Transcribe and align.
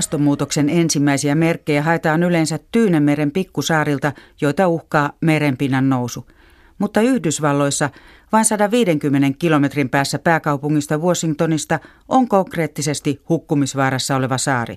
Ilmastonmuutoksen 0.00 0.68
ensimmäisiä 0.68 1.34
merkkejä 1.34 1.82
haetaan 1.82 2.22
yleensä 2.22 2.58
Tyynemeren 2.72 3.30
pikkusaarilta, 3.30 4.12
joita 4.40 4.68
uhkaa 4.68 5.12
merenpinnan 5.20 5.88
nousu. 5.88 6.26
Mutta 6.78 7.00
Yhdysvalloissa 7.00 7.90
vain 8.32 8.44
150 8.44 9.38
kilometrin 9.38 9.88
päässä 9.88 10.18
pääkaupungista 10.18 10.98
Washingtonista 10.98 11.78
on 12.08 12.28
konkreettisesti 12.28 13.22
hukkumisvaarassa 13.28 14.16
oleva 14.16 14.38
saari. 14.38 14.76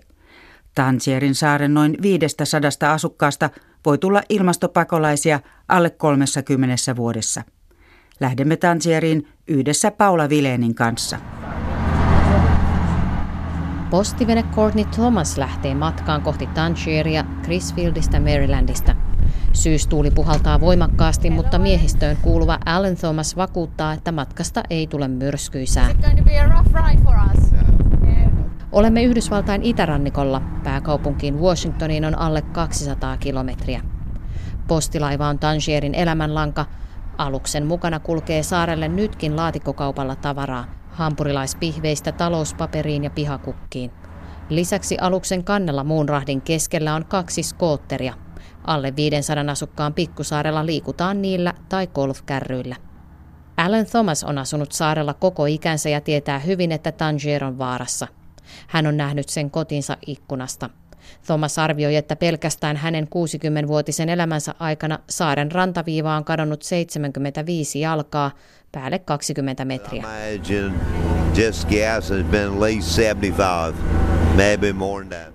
Tangierin 0.75 1.35
saaren 1.35 1.73
noin 1.73 1.97
500 2.01 2.93
asukkaasta 2.93 3.49
voi 3.85 3.97
tulla 3.97 4.21
ilmastopakolaisia 4.29 5.39
alle 5.67 5.89
30 5.89 6.95
vuodessa. 6.95 7.43
Lähdemme 8.19 8.57
Tangieriin 8.57 9.27
yhdessä 9.47 9.91
Paula 9.91 10.29
Vileenin 10.29 10.75
kanssa. 10.75 11.17
Postivene 13.93 14.43
Courtney 14.43 14.85
Thomas 14.85 15.37
lähtee 15.37 15.75
matkaan 15.75 16.21
kohti 16.21 16.47
Tangieria 16.47 17.25
Chrisfieldistä 17.43 18.19
Marylandista. 18.19 18.95
Syystuuli 19.53 20.11
puhaltaa 20.11 20.59
voimakkaasti, 20.61 21.29
mutta 21.29 21.59
miehistöön 21.59 22.17
kuuluva 22.21 22.59
Alan 22.65 22.95
Thomas 22.95 23.35
vakuuttaa, 23.35 23.93
että 23.93 24.11
matkasta 24.11 24.63
ei 24.69 24.87
tule 24.87 25.07
myrskyisää. 25.07 25.89
Olemme 28.71 29.03
Yhdysvaltain 29.03 29.63
itärannikolla. 29.63 30.41
Pääkaupunkiin 30.63 31.39
Washingtoniin 31.39 32.05
on 32.05 32.17
alle 32.19 32.41
200 32.41 33.17
kilometriä. 33.17 33.81
Postilaiva 34.67 35.27
on 35.27 35.39
Tangierin 35.39 35.95
elämänlanka. 35.95 36.65
Aluksen 37.17 37.65
mukana 37.65 37.99
kulkee 37.99 38.43
saarelle 38.43 38.87
nytkin 38.87 39.35
laatikkokaupalla 39.35 40.15
tavaraa, 40.15 40.65
hampurilaispihveistä 40.93 42.11
talouspaperiin 42.11 43.03
ja 43.03 43.09
pihakukkiin. 43.09 43.91
Lisäksi 44.49 44.97
aluksen 45.01 45.43
kannella 45.43 45.83
muun 45.83 46.09
rahdin 46.09 46.41
keskellä 46.41 46.95
on 46.95 47.05
kaksi 47.05 47.43
skootteria. 47.43 48.13
Alle 48.67 48.95
500 48.95 49.43
asukkaan 49.51 49.93
pikkusaarella 49.93 50.65
liikutaan 50.65 51.21
niillä 51.21 51.53
tai 51.69 51.87
golfkärryillä. 51.87 52.75
Alan 53.57 53.85
Thomas 53.85 54.23
on 54.23 54.37
asunut 54.37 54.71
saarella 54.71 55.13
koko 55.13 55.45
ikänsä 55.45 55.89
ja 55.89 56.01
tietää 56.01 56.39
hyvin, 56.39 56.71
että 56.71 56.91
Tangier 56.91 57.43
on 57.43 57.57
vaarassa. 57.57 58.07
Hän 58.67 58.87
on 58.87 58.97
nähnyt 58.97 59.29
sen 59.29 59.51
kotinsa 59.51 59.97
ikkunasta– 60.07 60.69
Thomas 61.25 61.59
arvioi, 61.59 61.95
että 61.95 62.15
pelkästään 62.15 62.77
hänen 62.77 63.03
60-vuotisen 63.07 64.09
elämänsä 64.09 64.53
aikana 64.59 64.99
saaren 65.09 65.51
rantaviiva 65.51 66.15
on 66.15 66.25
kadonnut 66.25 66.61
75 66.61 67.79
jalkaa, 67.79 68.31
päälle 68.71 68.99
20 68.99 69.65
metriä. 69.65 70.03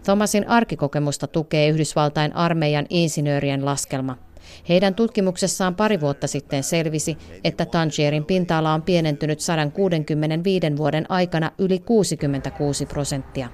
Thomasin 0.05 0.48
arkikokemusta 0.48 1.27
tukee 1.27 1.69
Yhdysvaltain 1.69 2.36
armeijan 2.36 2.86
insinöörien 2.91 3.64
laskelma. 3.64 4.16
Heidän 4.69 4.94
tutkimuksessaan 4.94 5.74
pari 5.74 6.00
vuotta 6.00 6.27
sitten 6.27 6.62
selvisi, 6.62 7.19
että 7.44 7.66
Tangierin 7.66 8.24
pinta-ala 8.24 8.74
on 8.74 8.83
pienentynyt 8.83 9.41
165 9.41 10.77
vuoden 10.77 11.11
aikana 11.11 11.50
yli 11.58 11.78
66 11.78 12.86
prosenttia. 12.86 13.48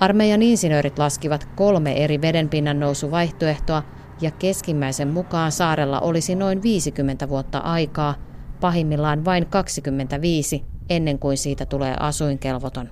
Armeijan 0.00 0.42
insinöörit 0.42 0.98
laskivat 0.98 1.48
kolme 1.56 2.04
eri 2.04 2.20
vedenpinnan 2.20 2.80
nousuvaihtoehtoa 2.80 3.82
ja 4.20 4.30
keskimmäisen 4.30 5.08
mukaan 5.08 5.52
saarella 5.52 6.00
olisi 6.00 6.34
noin 6.34 6.62
50 6.62 7.28
vuotta 7.28 7.58
aikaa, 7.58 8.14
pahimmillaan 8.60 9.24
vain 9.24 9.46
25, 9.46 10.64
ennen 10.90 11.18
kuin 11.18 11.36
siitä 11.36 11.66
tulee 11.66 11.96
asuinkelvoton. 12.00 12.88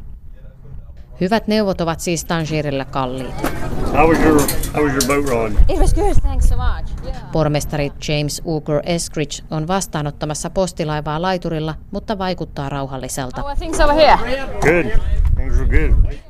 Hyvät 1.20 1.48
neuvot 1.48 1.80
ovat 1.80 2.00
siis 2.00 2.24
Tangierille 2.24 2.84
kalliita. 2.84 3.48
How 3.92 4.08
was 4.08 4.18
your, 4.20 4.40
how 4.74 4.84
was 4.84 4.92
your 4.92 5.24
boat 5.24 5.50
ride? 5.50 5.64
It 5.68 5.80
was 5.80 5.94
good, 5.94 6.14
thanks 6.22 6.48
so 6.48 6.56
much. 6.56 7.04
Yeah. 7.04 7.30
Pormestari 7.32 7.92
James 8.08 8.42
Uger 8.46 8.80
Eskridge 8.86 9.44
on 9.50 9.68
vastaanottamassa 9.68 10.50
postilaivaa 10.50 11.22
laiturilla, 11.22 11.74
mutta 11.90 12.18
vaikuttaa 12.18 12.68
rauhalliselta. 12.68 13.44
Oh, 13.44 13.56
things 13.58 13.80
over 13.80 13.94
here. 13.94 14.18
Good. 14.60 15.00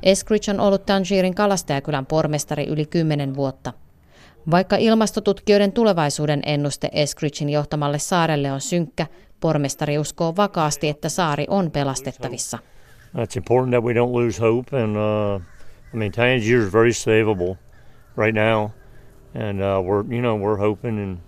Eskridge 0.02 0.50
on 0.50 0.60
ollut 0.60 0.86
Tangierin 0.86 1.34
kalastajakylän 1.34 2.06
pormestari 2.06 2.66
yli 2.66 2.86
kymmenen 2.86 3.34
vuotta. 3.34 3.72
Vaikka 4.50 4.76
ilmastotutkijoiden 4.76 5.72
tulevaisuuden 5.72 6.42
ennuste 6.46 6.88
Eskridgein 6.92 7.50
johtamalle 7.50 7.98
saarelle 7.98 8.52
on 8.52 8.60
synkkä, 8.60 9.06
pormestari 9.40 9.98
uskoo 9.98 10.36
vakaasti, 10.36 10.88
että 10.88 11.08
saari 11.08 11.46
on 11.48 11.70
pelastettavissa. 11.70 12.58
It's 13.16 13.36
important 13.36 13.70
that 13.70 13.84
we 13.84 13.92
don't 13.92 14.12
lose 14.12 14.40
hope 14.40 14.82
and 14.82 14.96
uh, 14.96 15.42
I 15.94 15.96
mean, 15.96 16.12
Tangier 16.12 16.60
is 16.60 16.72
very 16.72 16.92
savable 16.92 17.56
right 18.16 18.34
now, 18.34 18.70
and 19.34 19.60
uh, 19.60 19.82
we're 19.82 20.04
you 20.14 20.20
know 20.20 20.36
we're 20.36 20.58
hoping 20.58 20.98
and 20.98 21.18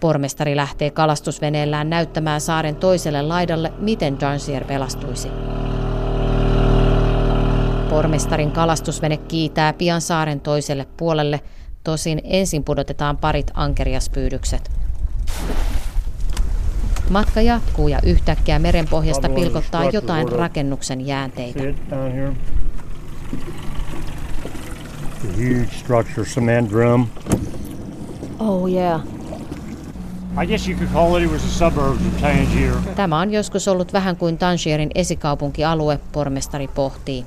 Pormestari 0.00 0.56
lähtee 0.56 0.90
kalastusveneellään 0.90 1.90
näyttämään 1.90 2.40
saaren 2.40 2.76
toiselle 2.76 3.22
laidalle, 3.22 3.72
miten 3.78 4.16
Tangier 4.16 4.64
pelastuisi. 4.64 5.28
Pormestarin 7.90 8.52
kalastusvene 8.52 9.16
kiitää 9.16 9.72
pian 9.72 10.00
saaren 10.00 10.40
toiselle 10.40 10.86
puolelle, 10.96 11.40
tosin 11.84 12.20
ensin 12.24 12.64
pudotetaan 12.64 13.16
parit 13.16 13.50
ankeriaspyydykset. 13.54 14.70
Matka 17.10 17.40
jatkuu 17.40 17.88
ja 17.88 17.98
yhtäkkiä 18.02 18.58
merenpohjasta 18.58 19.28
pilkottaa 19.28 19.84
jotain 19.84 20.32
rakennuksen 20.32 21.06
jäänteitä. 21.06 21.62
Huge 25.36 25.68
structure, 25.78 26.24
cement 26.24 26.70
drum. 26.70 27.06
Oh 28.38 28.66
yeah. 28.70 29.00
I 30.42 30.46
guess 30.46 30.68
you 30.68 30.78
could 30.78 30.92
call 30.92 31.16
it, 31.16 31.22
it 31.22 31.30
was 31.32 31.44
a 31.44 31.48
suburb 31.48 31.92
of 31.92 32.20
Tangier. 32.20 32.74
Tämä 32.96 33.20
on 33.20 33.32
joskus 33.32 33.68
ollut 33.68 33.92
vähän 33.92 34.16
kuin 34.16 34.38
Tangierin 34.38 34.90
esikaupunkialue, 34.94 36.00
pormestari 36.12 36.68
pohtii. 36.68 37.24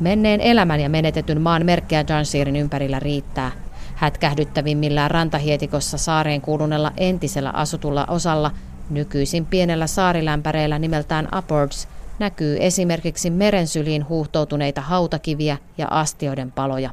Menneen 0.00 0.40
elämän 0.40 0.80
ja 0.80 0.88
menetetyn 0.88 1.40
maan 1.40 1.66
merkkejä 1.66 2.04
Tangierin 2.04 2.56
ympärillä 2.56 2.98
riittää. 2.98 3.50
Hätkähdyttävimmillään 3.94 5.10
rantahietikossa 5.10 5.98
saareen 5.98 6.40
kuuluneella 6.40 6.92
entisellä 6.96 7.50
asutulla 7.50 8.06
osalla 8.06 8.50
Nykyisin 8.90 9.46
pienellä 9.46 9.86
saarilämpäreellä 9.86 10.78
nimeltään 10.78 11.28
Upwards 11.38 11.88
näkyy 12.18 12.56
esimerkiksi 12.60 13.30
merensyliin 13.30 14.08
huuhtoutuneita 14.08 14.80
hautakiviä 14.80 15.58
ja 15.78 15.88
astioiden 15.90 16.52
paloja. 16.52 16.90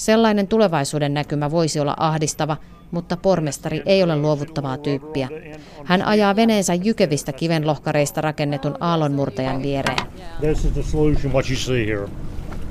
Sellainen 0.00 0.48
tulevaisuuden 0.48 1.14
näkymä 1.14 1.50
voisi 1.50 1.80
olla 1.80 1.94
ahdistava, 1.98 2.56
mutta 2.90 3.16
pormestari 3.16 3.82
ei 3.86 4.02
ole 4.02 4.16
luovuttavaa 4.16 4.78
tyyppiä. 4.78 5.28
Hän 5.84 6.02
ajaa 6.02 6.36
veneensä 6.36 6.74
jykevistä 6.74 7.32
kivenlohkareista 7.32 8.20
rakennetun 8.20 8.76
aallonmurtajan 8.80 9.62
viereen. 9.62 9.98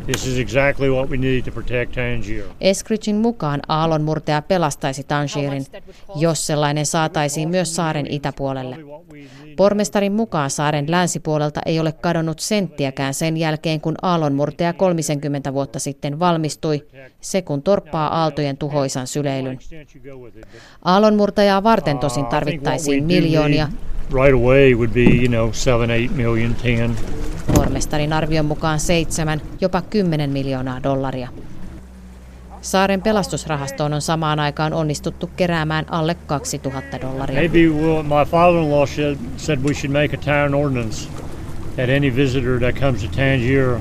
This 0.10 0.28
is 0.28 0.40
exactly 0.40 0.90
what 0.90 1.10
we 1.10 1.18
need 1.18 1.42
to 1.46 1.52
protect 1.52 1.92
Tangier. 1.92 2.46
Eskridgein 2.62 3.16
mukaan 3.16 3.60
aallonmurtaja 3.68 4.42
pelastaisi 4.42 5.04
Tangierin, 5.04 5.66
jos 6.16 6.48
sellainen 6.48 6.86
saataisiin 6.86 7.50
myös 7.50 7.76
saaren 7.76 8.08
itäpuolelle. 8.10 8.78
Pormestarin 9.56 10.12
mukaan 10.12 10.50
saaren 10.50 10.92
länsipuolelta 10.92 11.62
ei 11.66 11.80
ole 11.80 11.92
kadonnut 11.92 12.40
senttiäkään 12.40 13.14
sen 13.14 13.38
jälkeen, 13.38 13.82
kun 13.82 13.96
aallonmurtaja 14.02 14.74
30 14.74 15.54
vuotta 15.54 15.80
sitten 15.80 16.20
valmistui, 16.20 16.86
se 17.22 17.42
kun 17.42 17.64
torppaa 17.64 18.22
aaltojen 18.22 18.58
tuhoisan 18.58 19.08
syleilyn. 19.08 19.60
Aallonmurtajaa 20.86 21.64
varten 21.64 22.00
tosin 22.00 22.24
uh, 22.24 22.30
tarvittaisiin 22.30 23.04
miljoonia. 23.04 23.68
Right 24.14 24.34
away 24.34 24.74
would 24.74 24.90
be, 24.90 25.04
you 25.04 25.28
know, 25.28 25.54
7, 25.54 25.90
8 25.90 26.18
million, 26.18 26.56
10. 26.64 26.96
Pormestarin 27.56 28.14
arvion 28.14 28.46
mukaan 28.46 28.80
7, 28.80 29.42
jopa 29.62 29.82
10 29.82 29.99
miljoonaa 30.06 30.84
dollaria. 30.84 31.30
Saaren 32.62 33.02
pelastusrahastoon 33.02 33.94
on 33.94 34.02
samaan 34.02 34.40
aikaan 34.40 34.74
onnistuttu 34.74 35.30
keräämään 35.36 35.86
alle 35.90 36.16
2000 36.28 37.02
dollaria. 37.02 37.40
Maybe 37.40 37.60
my 38.04 38.26
father-in-law 38.32 38.88
said, 38.88 39.18
said 39.38 39.60
we 39.64 39.74
should 39.74 39.92
make 39.92 40.16
a 40.16 40.20
town 40.26 40.56
ordinance 40.56 41.10
that 41.76 41.90
any 41.90 42.16
visitor 42.16 42.60
that 42.60 42.76
comes 42.76 43.04
to 43.04 43.08
Tangier 43.16 43.80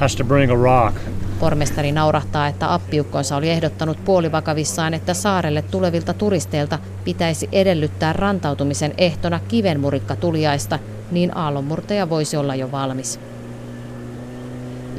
has 0.00 0.16
to 0.16 0.24
bring 0.24 0.52
a 0.52 0.56
rock. 0.56 0.96
Pormestari 1.40 1.92
naurahtaa, 1.92 2.46
että 2.46 2.74
appiukkonsa 2.74 3.36
oli 3.36 3.50
ehdottanut 3.50 4.04
puolivakavissaan, 4.04 4.94
että 4.94 5.14
saarelle 5.14 5.62
tulevilta 5.62 6.14
turisteilta 6.14 6.78
pitäisi 7.04 7.48
edellyttää 7.52 8.12
rantautumisen 8.12 8.94
ehtona 8.98 9.40
kivenmurikka 9.48 10.16
tuliaista, 10.16 10.78
niin 11.10 11.36
aallonmurtaja 11.36 12.10
voisi 12.10 12.36
olla 12.36 12.54
jo 12.54 12.72
valmis. 12.72 13.20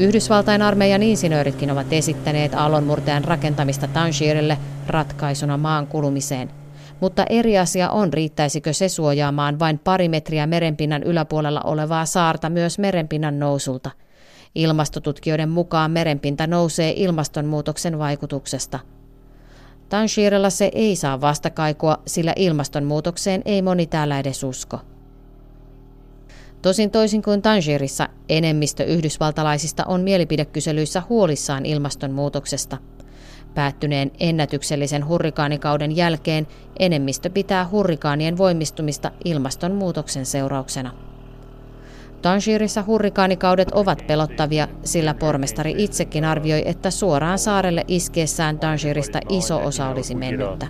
Yhdysvaltain 0.01 0.61
armeijan 0.61 1.03
insinööritkin 1.03 1.71
ovat 1.71 1.93
esittäneet 1.93 2.53
aallonmurtajan 2.53 3.23
rakentamista 3.23 3.87
Tangierille 3.87 4.57
ratkaisuna 4.87 5.57
maan 5.57 5.87
kulumiseen. 5.87 6.51
Mutta 6.99 7.25
eri 7.29 7.57
asia 7.57 7.89
on, 7.89 8.13
riittäisikö 8.13 8.73
se 8.73 8.89
suojaamaan 8.89 9.59
vain 9.59 9.79
pari 9.79 10.09
metriä 10.09 10.47
merenpinnan 10.47 11.03
yläpuolella 11.03 11.61
olevaa 11.61 12.05
saarta 12.05 12.49
myös 12.49 12.79
merenpinnan 12.79 13.39
nousulta. 13.39 13.91
Ilmastotutkijoiden 14.55 15.49
mukaan 15.49 15.91
merenpinta 15.91 16.47
nousee 16.47 16.93
ilmastonmuutoksen 16.97 17.99
vaikutuksesta. 17.99 18.79
Tanshirella 19.89 20.49
se 20.49 20.71
ei 20.73 20.95
saa 20.95 21.21
vastakaikua, 21.21 21.97
sillä 22.07 22.33
ilmastonmuutokseen 22.35 23.41
ei 23.45 23.61
moni 23.61 23.87
täällä 23.87 24.19
edes 24.19 24.43
usko. 24.43 24.79
Tosin 26.61 26.91
toisin 26.91 27.21
kuin 27.21 27.41
Tangerissa, 27.41 28.09
enemmistö 28.29 28.83
yhdysvaltalaisista 28.83 29.83
on 29.87 30.01
mielipidekyselyissä 30.01 31.03
huolissaan 31.09 31.65
ilmastonmuutoksesta. 31.65 32.77
Päättyneen 33.55 34.11
ennätyksellisen 34.19 35.07
hurrikaanikauden 35.07 35.95
jälkeen 35.95 36.47
enemmistö 36.79 37.29
pitää 37.29 37.67
hurrikaanien 37.71 38.37
voimistumista 38.37 39.11
ilmastonmuutoksen 39.25 40.25
seurauksena. 40.25 40.91
Tangerissa 42.21 42.83
hurrikaanikaudet 42.87 43.71
ovat 43.71 44.03
pelottavia, 44.07 44.67
sillä 44.83 45.13
pormestari 45.13 45.75
itsekin 45.77 46.25
arvioi, 46.25 46.63
että 46.65 46.91
suoraan 46.91 47.39
saarelle 47.39 47.85
iskeessään 47.87 48.59
Tangerista 48.59 49.19
iso 49.29 49.65
osa 49.65 49.89
olisi 49.89 50.15
mennyttä. 50.15 50.67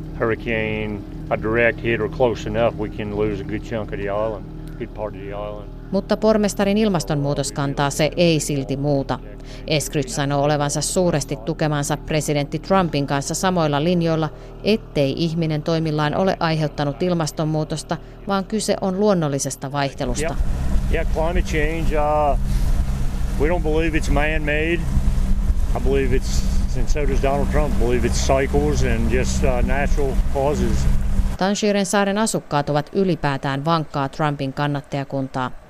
Mutta 5.91 6.17
pormestarin 6.17 6.77
ilmastonmuutoskantaa 6.77 7.89
se 7.89 8.11
ei 8.17 8.39
silti 8.39 8.77
muuta. 8.77 9.19
Eskryt 9.67 10.09
sanoo 10.09 10.43
olevansa 10.43 10.81
suuresti 10.81 11.35
tukemansa 11.35 11.97
presidentti 11.97 12.59
Trumpin 12.59 13.07
kanssa 13.07 13.35
samoilla 13.35 13.83
linjoilla, 13.83 14.29
ettei 14.63 15.13
ihminen 15.17 15.63
toimillaan 15.63 16.15
ole 16.15 16.37
aiheuttanut 16.39 17.03
ilmastonmuutosta, 17.03 17.97
vaan 18.27 18.45
kyse 18.45 18.75
on 18.81 18.99
luonnollisesta 18.99 19.71
vaihtelusta. 19.71 20.23
Yeah, 20.23 20.37
yeah 20.91 21.07
climate 21.13 21.41
change, 21.41 21.97
uh, 21.99 22.39
we 23.39 23.47
don't 23.47 23.63
believe 23.63 23.97
it's 23.97 24.11
man-made. 24.11 24.79
I 25.77 25.79
believe 25.83 26.17
it's, 26.17 26.43
and 26.77 26.87
so 26.87 27.07
does 27.07 27.23
Donald 27.23 27.47
Trump, 27.51 27.79
believe 27.79 28.07
it's 28.07 28.27
cycles 28.27 28.83
and 28.83 29.11
just 29.11 29.43
uh, 29.43 29.67
natural 29.67 30.11
causes. 30.33 30.77
Tanshiren 31.37 31.85
saaren 31.85 32.17
asukkaat 32.17 32.69
ovat 32.69 32.89
ylipäätään 32.93 33.65
vankkaa 33.65 34.09
Trumpin 34.09 34.53
kannattajakuntaa. 34.53 35.60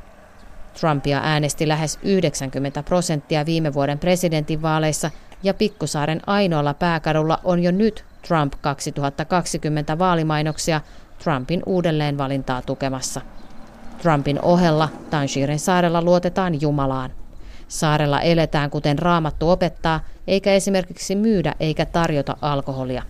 Trumpia 0.79 1.19
äänesti 1.23 1.68
lähes 1.68 2.00
90 2.03 2.83
prosenttia 2.83 3.45
viime 3.45 3.73
vuoden 3.73 4.00
presidentinvaaleissa 4.00 5.12
ja 5.44 5.53
Pikkusaaren 5.53 6.21
ainoalla 6.27 6.73
pääkadulla 6.73 7.39
on 7.44 7.63
jo 7.63 7.71
nyt 7.71 8.06
Trump 8.27 8.53
2020 8.62 10.00
vaalimainoksia 10.00 10.81
Trumpin 11.23 11.63
uudelleenvalintaa 11.65 12.62
tukemassa. 12.62 13.21
Trumpin 14.01 14.41
ohella 14.41 14.89
Tanshiren 15.09 15.59
saarella 15.59 16.01
luotetaan 16.01 16.62
Jumalaan. 16.62 17.12
Saarella 17.67 18.21
eletään 18.21 18.69
kuten 18.69 19.00
raamattu 19.00 19.50
opettaa, 19.50 20.00
eikä 20.27 20.53
esimerkiksi 20.53 21.15
myydä 21.15 21.56
eikä 21.59 21.85
tarjota 21.85 22.38
alkoholia. 22.41 23.03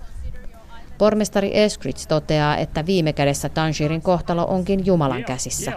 Pormestari 1.01 1.51
Eskridge 1.53 2.00
toteaa, 2.07 2.57
että 2.57 2.86
viime 2.86 3.13
kädessä 3.13 3.50
Tanshirin 3.50 4.01
kohtalo 4.01 4.45
onkin 4.45 4.86
Jumalan 4.86 5.24
käsissä. 5.24 5.71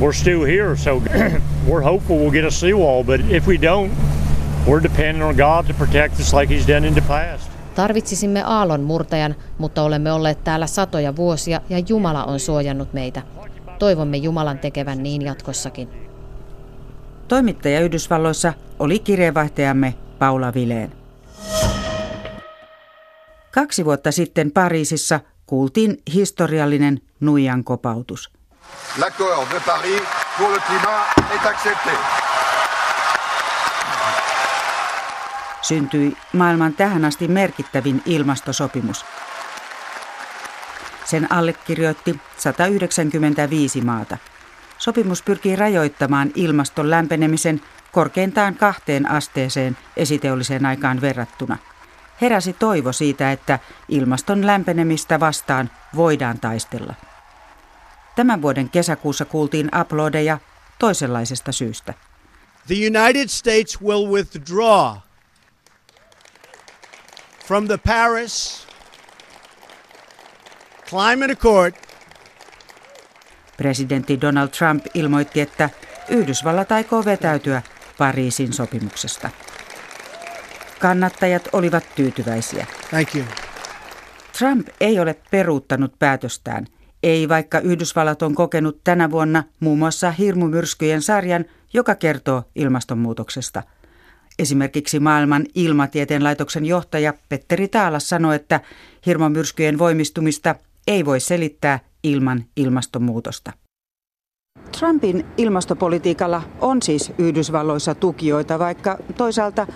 We're 0.00 0.12
still 0.12 0.44
here, 0.44 0.76
so 0.76 1.02
we're 1.68 1.82
hopeful 1.82 2.18
we'll 2.18 2.32
get 2.32 2.44
a 2.44 2.50
seawall, 2.50 3.04
but 3.04 3.20
if 3.30 3.48
we 3.48 3.54
don't, 3.54 3.90
we're 4.66 4.82
depending 4.82 5.24
on 5.24 5.34
God 5.34 5.66
to 5.66 5.74
protect 5.74 6.20
us 6.20 6.34
like 6.34 6.54
he's 6.54 6.68
done 6.68 6.86
in 6.88 6.94
the 6.94 7.04
past. 7.08 7.50
Tarvitsisimme 7.74 8.42
aallon 8.42 8.82
murtajan, 8.82 9.34
mutta 9.58 9.82
olemme 9.82 10.12
olleet 10.12 10.44
täällä 10.44 10.66
satoja 10.66 11.16
vuosia 11.16 11.60
ja 11.68 11.78
Jumala 11.88 12.24
on 12.24 12.40
suojannut 12.40 12.92
meitä. 12.92 13.22
Toivomme 13.78 14.16
Jumalan 14.16 14.58
tekevän 14.58 15.02
niin 15.02 15.22
jatkossakin. 15.22 16.07
Toimittaja 17.28 17.80
Yhdysvalloissa 17.80 18.52
oli 18.78 18.98
kirjeenvaihtajamme 18.98 19.94
Paula 20.18 20.54
Vileen. 20.54 20.92
Kaksi 23.50 23.84
vuotta 23.84 24.12
sitten 24.12 24.52
Pariisissa 24.52 25.20
kuultiin 25.46 26.02
historiallinen 26.14 27.00
nuijan 27.20 27.64
kopautus. 27.64 28.30
L'accord 28.98 29.54
de 29.54 29.60
Paris 29.66 30.02
pour 30.38 30.52
le 30.52 30.60
climat 30.66 31.32
est 31.34 31.46
accepté. 31.46 31.90
Syntyi 35.62 36.16
maailman 36.32 36.74
tähän 36.74 37.04
asti 37.04 37.28
merkittävin 37.28 38.02
ilmastosopimus. 38.06 39.04
Sen 41.04 41.32
allekirjoitti 41.32 42.20
195 42.38 43.80
maata– 43.80 44.18
Sopimus 44.78 45.22
pyrkii 45.22 45.56
rajoittamaan 45.56 46.30
ilmaston 46.34 46.90
lämpenemisen 46.90 47.60
korkeintaan 47.92 48.54
kahteen 48.54 49.10
asteeseen 49.10 49.76
esiteolliseen 49.96 50.66
aikaan 50.66 51.00
verrattuna. 51.00 51.58
Heräsi 52.20 52.52
toivo 52.52 52.92
siitä, 52.92 53.32
että 53.32 53.58
ilmaston 53.88 54.46
lämpenemistä 54.46 55.20
vastaan 55.20 55.70
voidaan 55.96 56.40
taistella. 56.40 56.94
Tämän 58.16 58.42
vuoden 58.42 58.70
kesäkuussa 58.70 59.24
kuultiin 59.24 59.68
aplodeja 59.74 60.38
toisenlaisesta 60.78 61.52
syystä. 61.52 61.94
The 62.66 62.74
United 62.74 63.28
States 63.28 63.82
will 63.82 64.08
withdraw 64.10 64.96
from 67.46 67.66
the 67.66 67.78
Paris 67.78 68.66
Climate 70.88 71.32
Accord 71.32 71.87
Presidentti 73.58 74.20
Donald 74.20 74.48
Trump 74.48 74.86
ilmoitti, 74.94 75.40
että 75.40 75.70
Yhdysvallat 76.08 76.72
aikoo 76.72 77.04
vetäytyä 77.04 77.62
Pariisin 77.98 78.52
sopimuksesta. 78.52 79.30
Kannattajat 80.78 81.48
olivat 81.52 81.84
tyytyväisiä. 81.94 82.66
Thank 82.90 83.14
you. 83.14 83.24
Trump 84.38 84.68
ei 84.80 85.00
ole 85.00 85.16
peruuttanut 85.30 85.98
päätöstään, 85.98 86.66
ei 87.02 87.28
vaikka 87.28 87.58
Yhdysvallat 87.58 88.22
on 88.22 88.34
kokenut 88.34 88.80
tänä 88.84 89.10
vuonna 89.10 89.44
muun 89.60 89.78
muassa 89.78 90.10
hirmumyrskyjen 90.10 91.02
sarjan, 91.02 91.44
joka 91.72 91.94
kertoo 91.94 92.42
ilmastonmuutoksesta. 92.54 93.62
Esimerkiksi 94.38 95.00
maailman 95.00 95.46
ilmatieteen 95.54 96.24
laitoksen 96.24 96.64
johtaja 96.64 97.14
Petteri 97.28 97.68
Taalas 97.68 98.08
sanoi, 98.08 98.36
että 98.36 98.60
hirmumyrskyjen 99.06 99.78
voimistumista 99.78 100.54
ei 100.86 101.04
voi 101.04 101.20
selittää 101.20 101.80
ilman 102.04 102.44
ilmastonmuutosta. 102.56 103.52
Trumpin 104.78 105.26
ilmastopolitiikalla 105.36 106.42
on 106.60 106.82
siis 106.82 107.12
Yhdysvalloissa 107.18 107.94
tukijoita, 107.94 108.58
vaikka 108.58 108.98
toisaalta 109.16 109.66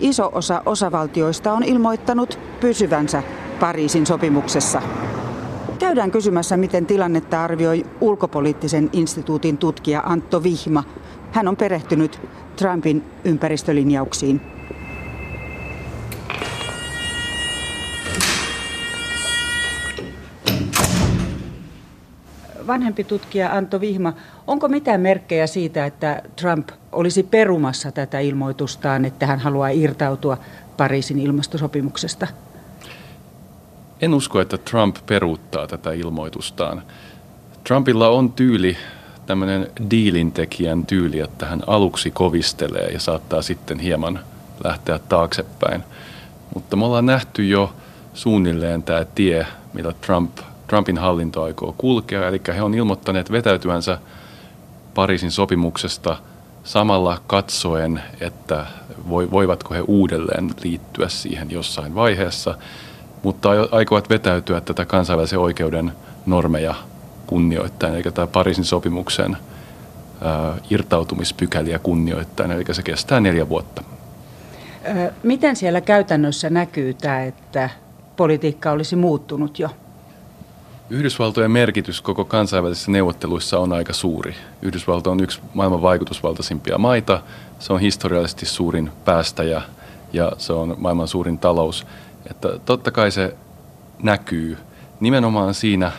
iso 0.00 0.30
osa 0.34 0.62
osavaltioista 0.66 1.52
on 1.52 1.64
ilmoittanut 1.64 2.38
pysyvänsä 2.60 3.22
Pariisin 3.60 4.06
sopimuksessa. 4.06 4.82
Käydään 5.78 6.10
kysymässä, 6.10 6.56
miten 6.56 6.86
tilannetta 6.86 7.44
arvioi 7.44 7.86
ulkopoliittisen 8.00 8.90
instituutin 8.92 9.58
tutkija 9.58 10.02
Antto 10.06 10.42
Vihma. 10.42 10.84
Hän 11.32 11.48
on 11.48 11.56
perehtynyt 11.56 12.20
Trumpin 12.56 13.04
ympäristölinjauksiin. 13.24 14.40
Vanhempi 22.72 23.04
tutkija 23.04 23.56
Anto 23.56 23.80
Vihma, 23.80 24.12
onko 24.46 24.68
mitään 24.68 25.00
merkkejä 25.00 25.46
siitä, 25.46 25.86
että 25.86 26.22
Trump 26.36 26.68
olisi 26.92 27.22
perumassa 27.22 27.92
tätä 27.92 28.18
ilmoitustaan, 28.18 29.04
että 29.04 29.26
hän 29.26 29.38
haluaa 29.38 29.68
irtautua 29.68 30.38
Pariisin 30.76 31.18
ilmastosopimuksesta? 31.18 32.26
En 34.00 34.14
usko, 34.14 34.40
että 34.40 34.58
Trump 34.58 34.96
peruuttaa 35.06 35.66
tätä 35.66 35.92
ilmoitustaan. 35.92 36.82
Trumpilla 37.64 38.08
on 38.08 38.32
tyyli, 38.32 38.76
tämmöinen 39.26 39.70
diilintekijän 39.90 40.86
tyyli, 40.86 41.20
että 41.20 41.46
hän 41.46 41.62
aluksi 41.66 42.10
kovistelee 42.10 42.88
ja 42.90 43.00
saattaa 43.00 43.42
sitten 43.42 43.78
hieman 43.78 44.20
lähteä 44.64 44.98
taaksepäin. 44.98 45.82
Mutta 46.54 46.76
me 46.76 46.84
ollaan 46.84 47.06
nähty 47.06 47.48
jo 47.48 47.72
suunnilleen 48.14 48.82
tämä 48.82 49.04
tie, 49.04 49.46
mitä 49.72 49.92
Trump 50.06 50.38
Trumpin 50.72 50.98
hallinto 50.98 51.42
aikoo 51.42 51.74
kulkea. 51.78 52.28
Eli 52.28 52.40
he 52.54 52.62
on 52.62 52.74
ilmoittaneet 52.74 53.32
vetäytyänsä 53.32 53.98
Pariisin 54.94 55.30
sopimuksesta 55.30 56.16
samalla 56.64 57.18
katsoen, 57.26 58.02
että 58.20 58.66
voivatko 59.08 59.74
he 59.74 59.80
uudelleen 59.80 60.50
liittyä 60.64 61.08
siihen 61.08 61.50
jossain 61.50 61.94
vaiheessa, 61.94 62.54
mutta 63.22 63.48
aikovat 63.70 64.10
vetäytyä 64.10 64.60
tätä 64.60 64.84
kansainvälisen 64.84 65.38
oikeuden 65.38 65.92
normeja 66.26 66.74
kunnioittain, 67.26 67.94
eli 67.94 68.02
tämä 68.02 68.26
Pariisin 68.26 68.64
sopimuksen 68.64 69.36
irtautumispykäliä 70.70 71.78
kunnioittain, 71.78 72.50
eli 72.50 72.64
se 72.72 72.82
kestää 72.82 73.20
neljä 73.20 73.48
vuotta. 73.48 73.82
Miten 75.22 75.56
siellä 75.56 75.80
käytännössä 75.80 76.50
näkyy 76.50 76.94
tämä, 76.94 77.22
että 77.22 77.70
politiikka 78.16 78.70
olisi 78.70 78.96
muuttunut 78.96 79.58
jo? 79.58 79.68
Yhdysvaltojen 80.92 81.50
merkitys 81.50 82.00
koko 82.00 82.24
kansainvälisissä 82.24 82.90
neuvotteluissa 82.90 83.58
on 83.58 83.72
aika 83.72 83.92
suuri. 83.92 84.34
Yhdysvalto 84.62 85.10
on 85.10 85.20
yksi 85.20 85.40
maailman 85.54 85.82
vaikutusvaltaisimpia 85.82 86.78
maita. 86.78 87.22
Se 87.58 87.72
on 87.72 87.80
historiallisesti 87.80 88.46
suurin 88.46 88.90
päästäjä 89.04 89.62
ja 90.12 90.32
se 90.38 90.52
on 90.52 90.74
maailman 90.78 91.08
suurin 91.08 91.38
talous. 91.38 91.86
Että 92.30 92.48
totta 92.64 92.90
kai 92.90 93.10
se 93.10 93.36
näkyy. 94.02 94.58
Nimenomaan 95.00 95.54
siinä 95.54 95.92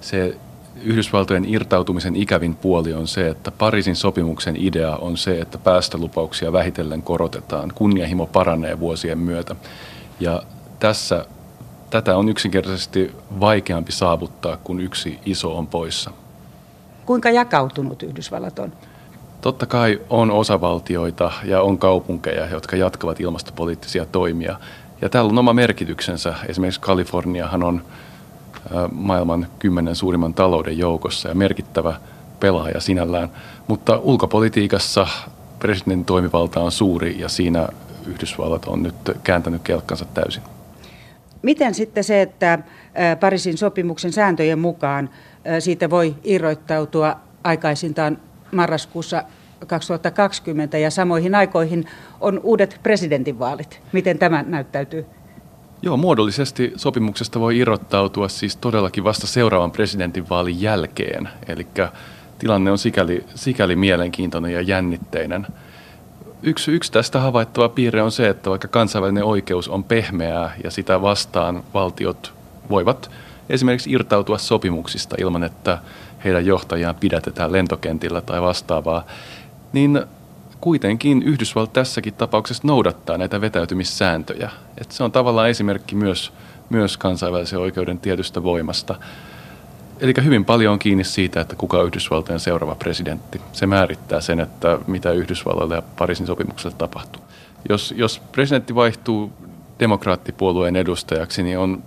se 0.00 0.36
Yhdysvaltojen 0.82 1.44
irtautumisen 1.48 2.16
ikävin 2.16 2.54
puoli 2.54 2.94
on 2.94 3.08
se, 3.08 3.28
että 3.28 3.50
Pariisin 3.50 3.96
sopimuksen 3.96 4.56
idea 4.56 4.96
on 4.96 5.16
se, 5.16 5.40
että 5.40 5.58
päästölupauksia 5.58 6.52
vähitellen 6.52 7.02
korotetaan. 7.02 7.72
Kunnianhimo 7.74 8.26
paranee 8.26 8.80
vuosien 8.80 9.18
myötä. 9.18 9.56
Ja 10.20 10.42
tässä 10.78 11.24
tätä 11.90 12.16
on 12.16 12.28
yksinkertaisesti 12.28 13.12
vaikeampi 13.40 13.92
saavuttaa, 13.92 14.56
kun 14.56 14.80
yksi 14.80 15.18
iso 15.26 15.58
on 15.58 15.66
poissa. 15.66 16.10
Kuinka 17.06 17.30
jakautunut 17.30 18.02
Yhdysvallat 18.02 18.58
on? 18.58 18.72
Totta 19.40 19.66
kai 19.66 20.00
on 20.10 20.30
osavaltioita 20.30 21.32
ja 21.44 21.62
on 21.62 21.78
kaupunkeja, 21.78 22.46
jotka 22.46 22.76
jatkavat 22.76 23.20
ilmastopoliittisia 23.20 24.06
toimia. 24.06 24.56
Ja 25.02 25.08
täällä 25.08 25.30
on 25.30 25.38
oma 25.38 25.52
merkityksensä. 25.52 26.34
Esimerkiksi 26.48 26.80
Kaliforniahan 26.80 27.62
on 27.62 27.82
maailman 28.92 29.46
kymmenen 29.58 29.96
suurimman 29.96 30.34
talouden 30.34 30.78
joukossa 30.78 31.28
ja 31.28 31.34
merkittävä 31.34 31.94
pelaaja 32.40 32.80
sinällään. 32.80 33.30
Mutta 33.68 33.98
ulkopolitiikassa 33.98 35.06
presidentin 35.58 36.04
toimivalta 36.04 36.60
on 36.60 36.72
suuri 36.72 37.20
ja 37.20 37.28
siinä 37.28 37.68
Yhdysvallat 38.06 38.64
on 38.64 38.82
nyt 38.82 38.94
kääntänyt 39.24 39.62
kelkkansa 39.62 40.04
täysin. 40.04 40.42
Miten 41.42 41.74
sitten 41.74 42.04
se, 42.04 42.22
että 42.22 42.58
Pariisin 43.20 43.58
sopimuksen 43.58 44.12
sääntöjen 44.12 44.58
mukaan 44.58 45.10
siitä 45.58 45.90
voi 45.90 46.14
irroittautua 46.24 47.16
aikaisintaan 47.44 48.18
marraskuussa 48.52 49.22
2020 49.66 50.78
ja 50.78 50.90
samoihin 50.90 51.34
aikoihin 51.34 51.84
on 52.20 52.40
uudet 52.42 52.80
presidentinvaalit. 52.82 53.80
Miten 53.92 54.18
tämä 54.18 54.44
näyttäytyy? 54.46 55.06
Joo, 55.82 55.96
muodollisesti 55.96 56.72
sopimuksesta 56.76 57.40
voi 57.40 57.58
irrottautua 57.58 58.28
siis 58.28 58.56
todellakin 58.56 59.04
vasta 59.04 59.26
seuraavan 59.26 59.70
presidentinvaalin 59.70 60.60
jälkeen. 60.60 61.28
Eli 61.48 61.66
tilanne 62.38 62.70
on 62.70 62.78
sikäli, 62.78 63.24
sikäli 63.34 63.76
mielenkiintoinen 63.76 64.52
ja 64.52 64.60
jännitteinen. 64.60 65.46
Yksi, 66.42 66.70
yksi 66.70 66.92
tästä 66.92 67.20
havaittava 67.20 67.68
piirre 67.68 68.02
on 68.02 68.12
se, 68.12 68.28
että 68.28 68.50
vaikka 68.50 68.68
kansainvälinen 68.68 69.24
oikeus 69.24 69.68
on 69.68 69.84
pehmeää 69.84 70.54
ja 70.64 70.70
sitä 70.70 71.02
vastaan 71.02 71.62
valtiot 71.74 72.32
voivat 72.70 73.10
esimerkiksi 73.48 73.90
irtautua 73.90 74.38
sopimuksista 74.38 75.16
ilman, 75.18 75.44
että 75.44 75.78
heidän 76.24 76.46
johtajiaan 76.46 76.94
pidätetään 76.94 77.52
lentokentillä 77.52 78.20
tai 78.20 78.42
vastaavaa, 78.42 79.06
niin 79.72 80.02
kuitenkin 80.60 81.22
Yhdysvallat 81.22 81.72
tässäkin 81.72 82.14
tapauksessa 82.14 82.66
noudattaa 82.66 83.18
näitä 83.18 83.40
vetäytymissääntöjä. 83.40 84.50
Et 84.78 84.92
se 84.92 85.04
on 85.04 85.12
tavallaan 85.12 85.50
esimerkki 85.50 85.94
myös, 85.94 86.32
myös 86.70 86.96
kansainvälisen 86.96 87.58
oikeuden 87.58 87.98
tietystä 87.98 88.42
voimasta. 88.42 88.94
Eli 90.00 90.14
hyvin 90.24 90.44
paljon 90.44 90.72
on 90.72 90.78
kiinni 90.78 91.04
siitä, 91.04 91.40
että 91.40 91.56
kuka 91.56 91.82
Yhdysvaltojen 91.82 92.40
seuraava 92.40 92.74
presidentti. 92.74 93.40
Se 93.52 93.66
määrittää 93.66 94.20
sen, 94.20 94.40
että 94.40 94.78
mitä 94.86 95.12
Yhdysvalloille 95.12 95.74
ja 95.74 95.82
Pariisin 95.82 96.26
sopimukselle 96.26 96.76
tapahtuu. 96.78 97.22
Jos, 97.68 97.94
jos 97.96 98.18
presidentti 98.32 98.74
vaihtuu 98.74 99.32
demokraattipuolueen 99.80 100.76
edustajaksi, 100.76 101.42
niin 101.42 101.58
on 101.58 101.82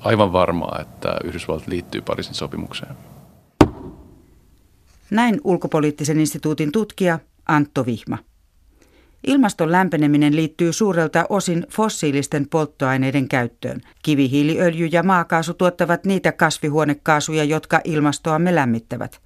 aivan 0.00 0.32
varmaa, 0.32 0.78
että 0.80 1.16
Yhdysvallat 1.24 1.66
liittyy 1.66 2.00
Pariisin 2.00 2.34
sopimukseen. 2.34 2.94
Näin 5.10 5.40
ulkopoliittisen 5.44 6.20
instituutin 6.20 6.72
tutkija 6.72 7.18
Antto 7.48 7.86
Vihma. 7.86 8.18
Ilmaston 9.26 9.72
lämpeneminen 9.72 10.36
liittyy 10.36 10.72
suurelta 10.72 11.26
osin 11.28 11.66
fossiilisten 11.70 12.48
polttoaineiden 12.48 13.28
käyttöön. 13.28 13.80
Kivihiiliöljy 14.02 14.86
ja 14.86 15.02
maakaasu 15.02 15.54
tuottavat 15.54 16.04
niitä 16.04 16.32
kasvihuonekaasuja, 16.32 17.44
jotka 17.44 17.80
ilmastoamme 17.84 18.54
lämmittävät. 18.54 19.20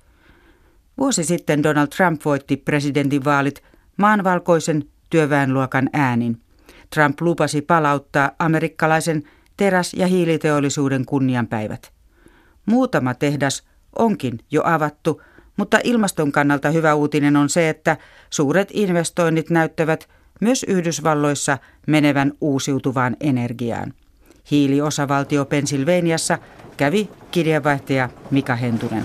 Vuosi 0.98 1.24
sitten 1.24 1.62
Donald 1.62 1.88
Trump 1.88 2.24
voitti 2.24 2.56
presidentinvaalit 2.56 3.62
maanvalkoisen 3.96 4.84
työväenluokan 5.10 5.90
äänin. 5.92 6.40
Trump 6.94 7.20
lupasi 7.20 7.62
palauttaa 7.62 8.30
amerikkalaisen 8.38 9.22
teräs- 9.56 9.94
ja 9.94 10.06
hiiliteollisuuden 10.06 11.04
kunnianpäivät. 11.04 11.92
Muutama 12.66 13.14
tehdas 13.14 13.62
onkin 13.98 14.38
jo 14.50 14.62
avattu, 14.64 15.22
mutta 15.56 15.78
ilmaston 15.84 16.32
kannalta 16.32 16.70
hyvä 16.70 16.94
uutinen 16.94 17.36
on 17.36 17.48
se, 17.48 17.68
että 17.68 17.96
suuret 18.30 18.68
investoinnit 18.72 19.50
näyttävät 19.50 20.08
myös 20.40 20.62
Yhdysvalloissa 20.62 21.58
menevän 21.86 22.32
uusiutuvaan 22.40 23.16
energiaan. 23.20 23.92
Hiiliosavaltio 24.50 25.44
Pennsylvaniassa 25.44 26.38
kävi 26.76 27.10
kirjeenvaihtaja 27.30 28.08
Mika 28.30 28.56
Hentunen. 28.56 29.04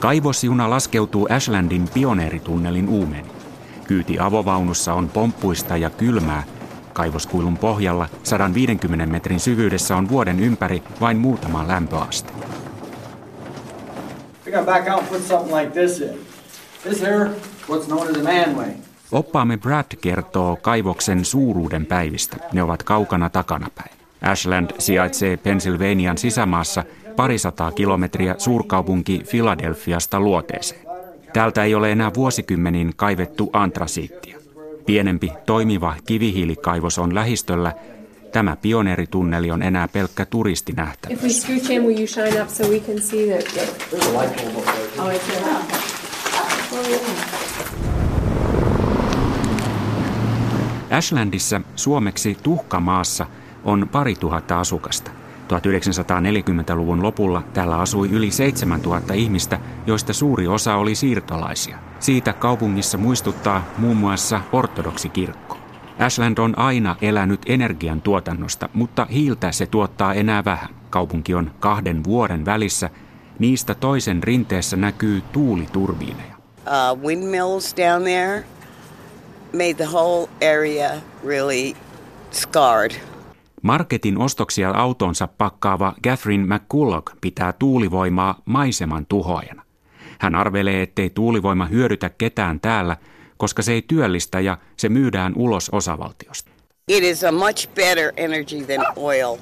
Kaivosjuna 0.00 0.70
laskeutuu 0.70 1.28
Ashlandin 1.30 1.88
pioneeritunnelin 1.94 2.88
uumeni. 2.88 3.28
Kyyti 3.86 4.18
avovaunussa 4.18 4.94
on 4.94 5.08
pomppuista 5.08 5.76
ja 5.76 5.90
kylmää. 5.90 6.42
Kaivoskuilun 6.98 7.58
pohjalla 7.58 8.08
150 8.22 9.06
metrin 9.06 9.40
syvyydessä 9.40 9.96
on 9.96 10.08
vuoden 10.08 10.40
ympäri 10.40 10.82
vain 11.00 11.16
muutama 11.16 11.68
lämpöaste. 11.68 12.32
Oppaamme 19.12 19.56
Brad 19.56 19.96
kertoo 20.00 20.56
kaivoksen 20.56 21.24
suuruuden 21.24 21.86
päivistä. 21.86 22.36
Ne 22.52 22.62
ovat 22.62 22.82
kaukana 22.82 23.30
takanapäin. 23.30 23.90
Ashland 24.22 24.70
sijaitsee 24.78 25.36
Pennsylvanian 25.36 26.18
sisämaassa 26.18 26.84
parisataa 27.16 27.72
kilometriä 27.72 28.34
suurkaupunki 28.38 29.22
Filadelfiasta 29.24 30.20
luoteeseen. 30.20 30.80
Täältä 31.32 31.64
ei 31.64 31.74
ole 31.74 31.92
enää 31.92 32.10
vuosikymmeniin 32.14 32.92
kaivettu 32.96 33.50
antrasiittia. 33.52 34.37
Pienempi, 34.88 35.32
toimiva 35.46 35.94
kivihiilikaivos 36.06 36.98
on 36.98 37.14
lähistöllä. 37.14 37.72
Tämä 38.32 38.56
pioneeritunneli 38.56 39.50
on 39.50 39.62
enää 39.62 39.88
pelkkä 39.88 40.24
turistinähtävyys. 40.24 41.46
Ashlandissa, 50.90 51.60
suomeksi 51.76 52.36
tuhkamaassa, 52.42 53.26
on 53.64 53.88
pari 53.92 54.14
tuhatta 54.14 54.60
asukasta. 54.60 55.10
1940-luvun 55.48 57.02
lopulla 57.02 57.42
täällä 57.54 57.76
asui 57.76 58.10
yli 58.10 58.30
7000 58.30 59.14
ihmistä, 59.14 59.60
joista 59.86 60.12
suuri 60.12 60.46
osa 60.46 60.76
oli 60.76 60.94
siirtolaisia. 60.94 61.87
Siitä 62.00 62.32
kaupungissa 62.32 62.98
muistuttaa 62.98 63.64
muun 63.78 63.96
muassa 63.96 64.40
ortodoksikirkko. 64.52 65.58
Ashland 65.98 66.38
on 66.38 66.58
aina 66.58 66.96
elänyt 67.02 67.40
energian 67.46 68.02
tuotannosta, 68.02 68.68
mutta 68.72 69.04
hiiltä 69.04 69.52
se 69.52 69.66
tuottaa 69.66 70.14
enää 70.14 70.44
vähän. 70.44 70.68
Kaupunki 70.90 71.34
on 71.34 71.50
kahden 71.60 72.04
vuoden 72.04 72.44
välissä. 72.44 72.90
Niistä 73.38 73.74
toisen 73.74 74.22
rinteessä 74.22 74.76
näkyy 74.76 75.22
tuuliturbiineja. 75.32 76.34
Uh, 76.66 77.02
windmills 77.02 77.74
down 77.76 78.02
there 78.02 78.44
made 79.52 79.74
the 79.74 79.88
whole 79.92 80.28
area 80.58 80.90
really 81.26 81.72
scarred. 82.32 82.90
Marketin 83.62 84.18
ostoksia 84.18 84.70
autonsa 84.70 85.28
pakkaava 85.38 85.94
Catherine 86.02 86.54
McCulloch 86.54 87.12
pitää 87.20 87.52
tuulivoimaa 87.52 88.38
maiseman 88.44 89.06
tuhoajana. 89.06 89.57
Hän 90.18 90.34
arvelee, 90.34 90.82
ettei 90.82 91.10
tuulivoima 91.10 91.66
hyödytä 91.66 92.10
ketään 92.10 92.60
täällä, 92.60 92.96
koska 93.36 93.62
se 93.62 93.72
ei 93.72 93.82
työllistä 93.82 94.40
ja 94.40 94.58
se 94.76 94.88
myydään 94.88 95.32
ulos 95.36 95.70
osavaltiosta. 95.70 96.50
It 96.88 97.04
is 97.04 97.24
a 97.24 97.32
much 97.32 97.68
better 97.74 98.12
energy 98.16 98.64
than 98.64 98.86
oil. 98.96 99.36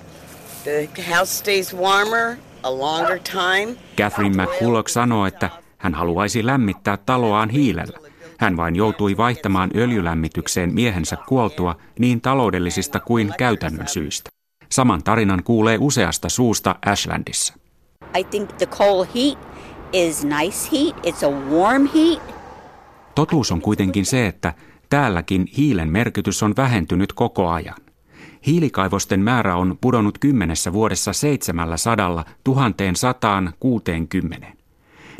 The 0.64 0.88
house 1.16 1.32
stays 1.32 1.76
warmer 1.76 2.36
a 2.62 2.78
longer 2.78 3.18
time. 3.18 3.76
Catherine 3.96 4.42
McCulloch 4.42 4.88
sanoo, 4.88 5.26
että 5.26 5.50
hän 5.78 5.94
haluaisi 5.94 6.46
lämmittää 6.46 6.96
taloaan 6.96 7.50
hiilellä. 7.50 7.98
Hän 8.38 8.56
vain 8.56 8.76
joutui 8.76 9.16
vaihtamaan 9.16 9.70
öljylämmitykseen 9.76 10.74
miehensä 10.74 11.16
kuoltua 11.28 11.76
niin 11.98 12.20
taloudellisista 12.20 13.00
kuin 13.00 13.34
käytännön 13.38 13.88
syistä. 13.88 14.30
Saman 14.68 15.02
tarinan 15.02 15.42
kuulee 15.42 15.78
useasta 15.80 16.28
suusta 16.28 16.76
Ashlandissa. 16.86 17.54
I 18.18 18.24
think 18.24 18.52
the 18.52 18.66
coal 18.66 19.06
heat 19.14 19.38
is 19.92 20.24
nice 20.24 20.70
heat. 20.72 21.06
It's 21.06 21.26
a 21.26 21.30
warm 21.30 21.88
heat. 21.94 22.22
Totuus 23.14 23.52
on 23.52 23.60
kuitenkin 23.60 24.06
se, 24.06 24.26
että 24.26 24.54
täälläkin 24.90 25.46
hiilen 25.56 25.88
merkitys 25.88 26.42
on 26.42 26.54
vähentynyt 26.56 27.12
koko 27.12 27.48
ajan. 27.48 27.76
Hiilikaivosten 28.46 29.20
määrä 29.20 29.56
on 29.56 29.78
pudonnut 29.80 30.18
kymmenessä 30.18 30.72
vuodessa 30.72 31.12
700 31.12 32.24
1160. 32.44 34.46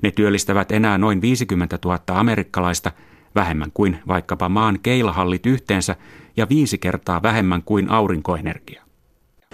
Ne 0.03 0.11
työllistävät 0.11 0.73
enää 0.73 0.99
noin 0.99 1.21
50 1.21 1.79
000 1.85 1.99
amerikkalaista, 2.09 2.93
vähemmän 3.35 3.71
kuin 3.75 3.99
vaikkapa 4.09 4.49
maan 4.49 4.79
keilahallit 4.83 5.47
yhteensä 5.47 5.97
ja 6.37 6.49
viisi 6.49 6.79
kertaa 6.79 7.23
vähemmän 7.23 7.63
kuin 7.63 7.91
aurinkoenergia. 7.91 8.83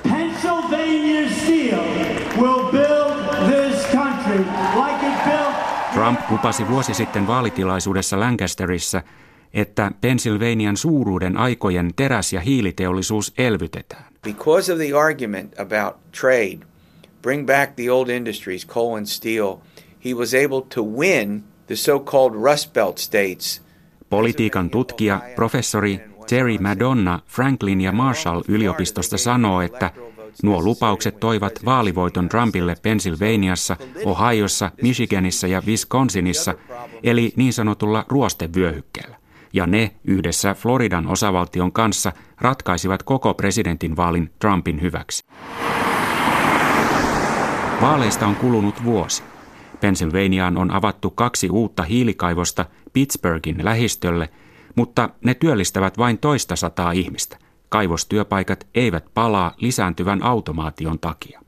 Pennsylvania 0.03 1.31
Steel 1.31 1.83
will 2.41 2.71
build 2.71 3.51
this 3.51 3.87
country 3.93 4.45
like. 4.77 4.92
Trump 6.03 6.21
lupasi 6.31 6.69
vuosi 6.69 6.95
sitten 6.95 7.27
vaalitilaisuudessa 7.27 8.21
Lancasterissa, 8.21 9.03
että 9.55 9.93
Pennsylvanian 10.01 10.77
suuruuden 10.77 11.37
aikojen 11.37 11.91
teräs- 11.97 12.33
ja 12.33 12.41
hiiliteollisuus 12.41 13.33
elvytetään. 13.39 14.05
Because 14.23 14.73
of 14.73 14.79
the 14.79 14.95
argument 14.99 15.61
about 15.61 15.97
trade, 16.21 16.59
bring 17.23 17.47
back 17.47 17.77
the 17.77 17.91
old 17.93 18.09
industries, 18.09 18.67
coal 18.67 18.97
and 18.97 19.07
steel, 19.07 19.57
he 20.05 20.15
was 20.15 20.35
able 20.35 20.63
to 20.75 20.83
win 20.85 21.45
the 21.67 21.77
so-called 21.77 22.51
Rust 22.51 22.73
Belt 22.73 22.99
states. 22.99 23.63
Politiikan 24.11 24.71
tutkija, 24.71 25.21
professori 25.35 26.01
Terry 26.29 26.59
Madonna 26.59 27.21
Franklin 27.27 27.81
ja 27.81 27.93
Marshall 27.93 28.43
yliopistosta 28.49 29.19
sanoo, 29.19 29.61
että 29.61 29.91
nuo 30.43 30.63
lupaukset 30.63 31.21
toivat 31.21 31.53
vaalivoiton 31.65 32.29
Trumpille 32.29 32.77
Pennsylvaniassa, 32.83 33.77
Ohiossa, 34.05 34.71
Michiganissa 34.83 35.47
ja 35.47 35.63
Wisconsinissa, 35.67 36.55
eli 37.03 37.33
niin 37.37 37.53
sanotulla 37.53 38.05
ruostevyöhykkeellä 38.09 39.17
ja 39.53 39.67
ne 39.67 39.91
yhdessä 40.05 40.55
Floridan 40.55 41.07
osavaltion 41.07 41.73
kanssa 41.73 42.13
ratkaisivat 42.41 43.03
koko 43.03 43.35
presidentinvaalin 43.35 44.31
Trumpin 44.39 44.81
hyväksi. 44.81 45.25
Vaaleista 47.81 48.27
on 48.27 48.37
kulunut 48.37 48.85
vuosi. 48.85 49.23
Pennsylvaniaan 49.81 50.57
on 50.57 50.71
avattu 50.71 51.11
kaksi 51.11 51.51
uutta 51.51 51.83
hiilikaivosta 51.83 52.65
Pittsburghin 52.93 53.65
lähistölle, 53.65 54.29
mutta 54.75 55.09
ne 55.25 55.35
työllistävät 55.35 55.99
vain 55.99 56.19
toista 56.19 56.57
sataa 56.57 56.93
ihmistä. 56.93 57.37
Kaivostyöpaikat 57.73 58.67
eivät 58.75 59.05
palaa 59.15 59.55
lisääntyvän 59.57 60.23
automaation 60.23 60.99
takia. 60.99 61.41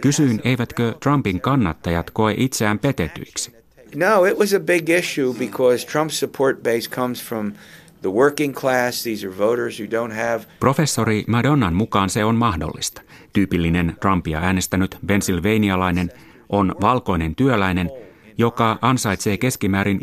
Kysyin, 0.00 0.40
eivätkö 0.44 0.94
Trumpin 1.02 1.40
kannattajat 1.40 2.10
koe 2.10 2.34
itseään 2.36 2.78
petetyiksi. 2.78 3.52
No, 3.94 4.24
it 4.24 4.38
was 4.38 4.54
a 4.54 4.60
big 4.60 4.88
issue 4.88 5.34
because 5.38 5.86
Trump's 5.86 6.18
support 6.20 6.62
base 6.62 6.90
comes 6.90 7.24
from 7.28 7.52
the 8.00 8.10
working 8.10 8.54
class. 8.54 9.02
These 9.02 9.26
are 9.26 9.38
voters 9.38 9.80
who 9.80 9.86
don't 9.86 10.14
have... 10.14 10.40
Professori 10.60 11.24
Madonnan 11.26 11.74
mukaan 11.74 12.10
se 12.10 12.24
on 12.24 12.36
mahdollista. 12.36 13.02
Tyypillinen 13.32 13.96
Trumpia 14.00 14.38
äänestänyt 14.38 14.98
pennsylvanialainen 15.06 16.12
on 16.48 16.74
valkoinen 16.80 17.34
työläinen, 17.34 17.90
joka 18.38 18.78
ansaitsee 18.82 19.38
keskimäärin 19.38 20.00
50-60 20.00 20.02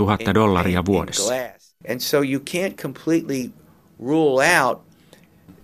000 0.00 0.34
dollaria 0.34 0.84
vuodessa. 0.84 1.34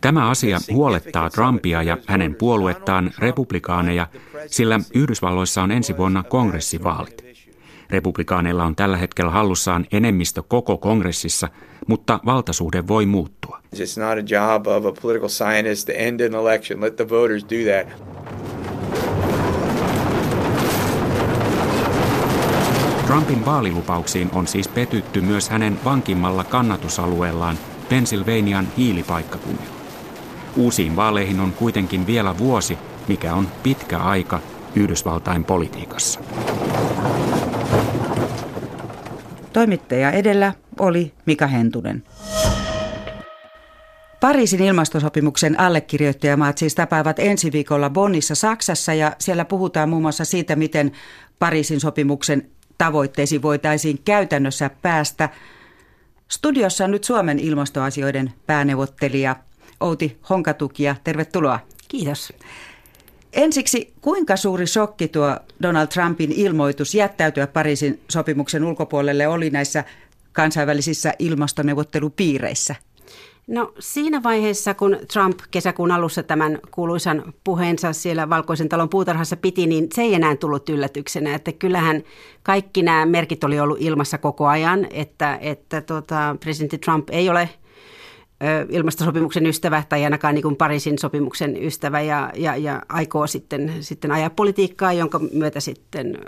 Tämä 0.01 0.31
asia 0.31 0.59
huolettaa 0.73 1.31
Trumpia 1.31 1.83
ja 1.83 1.99
hänen 2.07 2.35
puoluettaan 2.35 3.11
republikaaneja, 3.19 4.07
sillä 4.47 4.81
Yhdysvalloissa 4.95 5.63
on 5.63 5.71
ensi 5.71 5.97
vuonna 5.97 6.23
kongressivaalit. 6.23 7.25
Republikaaneilla 7.91 8.65
on 8.65 8.77
tällä 8.77 8.97
hetkellä 8.97 9.31
hallussaan 9.31 9.87
enemmistö 9.93 10.43
koko 10.43 10.79
kongressissa, 10.79 11.49
mutta 11.87 12.21
valtasuhde 12.27 12.89
voi 12.89 13.07
muuttua. 13.07 13.61
Trumpin 23.07 23.45
vaalilupauksiin 23.47 24.31
on 24.33 24.47
siis 24.47 24.69
petytty 24.69 25.21
myös 25.21 25.49
hänen 25.49 25.79
vankimmalla 25.85 26.45
kannatusalueellaan 26.45 27.59
Pennsylvanian 27.89 28.69
hiilipaikkakunnilla. 28.77 29.75
Uusiin 30.57 30.97
vaaleihin 30.97 31.41
on 31.41 31.53
kuitenkin 31.53 32.07
vielä 32.07 32.39
vuosi, 32.39 32.79
mikä 33.09 33.35
on 33.35 33.49
pitkä 33.63 33.99
aika 33.99 34.41
Yhdysvaltain 34.75 35.45
politiikassa. 35.45 36.21
Toimittaja 39.53 40.11
edellä 40.11 40.53
oli 40.79 41.13
Mika 41.27 41.47
Hentunen. 41.47 42.03
Pariisin 44.21 44.63
ilmastosopimuksen 44.63 45.61
allekirjoittajamaat 45.61 46.59
siis 46.59 46.75
tapaavat 46.75 47.19
ensi 47.19 47.53
viikolla 47.53 47.91
Bonnissa 47.91 48.35
Saksassa 48.35 48.95
ja 48.95 49.13
siellä 49.19 49.45
puhutaan 49.45 49.89
muun 49.89 50.03
muassa 50.03 50.25
siitä, 50.25 50.57
miten 50.57 50.93
Pariisin 51.39 51.81
sopimuksen 51.81 52.51
tavoitteisiin 52.79 53.43
voitaisiin 53.43 53.99
käytännössä 54.05 54.71
päästä. 54.83 55.29
Studiossa 56.29 56.85
on 56.85 56.91
nyt 56.91 57.05
Suomen 57.05 57.39
ilmastoasioiden 57.39 58.33
pääneuvottelija 58.47 59.37
Outi 59.81 60.19
Honkatukia. 60.31 60.97
Tervetuloa. 61.05 61.61
Kiitos. 61.89 62.33
Ensiksi, 63.33 63.93
kuinka 64.01 64.37
suuri 64.37 64.67
shokki 64.67 65.09
tuo 65.09 65.37
Donald 65.63 65.87
Trumpin 65.87 66.33
ilmoitus 66.33 66.95
jättäytyä 66.95 67.47
Pariisin 67.47 68.01
sopimuksen 68.11 68.65
ulkopuolelle 68.65 69.29
oli 69.29 69.51
näissä 69.51 69.85
kansainvälisissä 70.33 71.13
ilmastoneuvottelupiireissä? 71.19 72.75
No 73.47 73.73
siinä 73.79 74.23
vaiheessa, 74.23 74.75
kun 74.75 74.99
Trump 75.13 75.39
kesäkuun 75.51 75.91
alussa 75.91 76.23
tämän 76.23 76.59
kuuluisan 76.71 77.33
puheensa 77.45 77.93
siellä 77.93 78.31
Valkoisen 78.31 78.69
talon 78.69 78.89
puutarhassa 78.89 79.37
piti, 79.37 79.67
niin 79.67 79.89
se 79.95 80.03
ei 80.03 80.15
enää 80.15 80.37
tullut 80.37 80.69
yllätyksenä. 80.69 81.35
Että 81.35 81.53
kyllähän 81.53 82.03
kaikki 82.43 82.83
nämä 82.83 83.07
merkit 83.07 83.45
oli 83.45 83.61
ollut 83.61 83.79
ilmassa 83.81 84.19
koko 84.19 84.47
ajan, 84.47 84.87
että, 84.91 85.39
että 85.41 85.81
tota, 85.81 86.37
presidentti 86.41 86.79
Trump 86.79 87.09
ei 87.11 87.29
ole– 87.29 87.49
ilmastosopimuksen 88.69 89.47
ystävä 89.47 89.83
tai 89.89 90.05
ainakaan 90.05 90.35
niin 90.35 90.43
kuin 90.43 90.57
Pariisin 90.57 90.99
sopimuksen 90.99 91.65
ystävä 91.65 92.01
ja, 92.01 92.33
ja, 92.35 92.57
ja 92.57 92.83
aikoo 92.89 93.27
sitten, 93.27 93.73
sitten 93.81 94.13
ajaa 94.13 94.31
politiikkaa, 94.31 94.93
jonka 94.93 95.19
myötä 95.33 95.61
sitten 95.61 96.19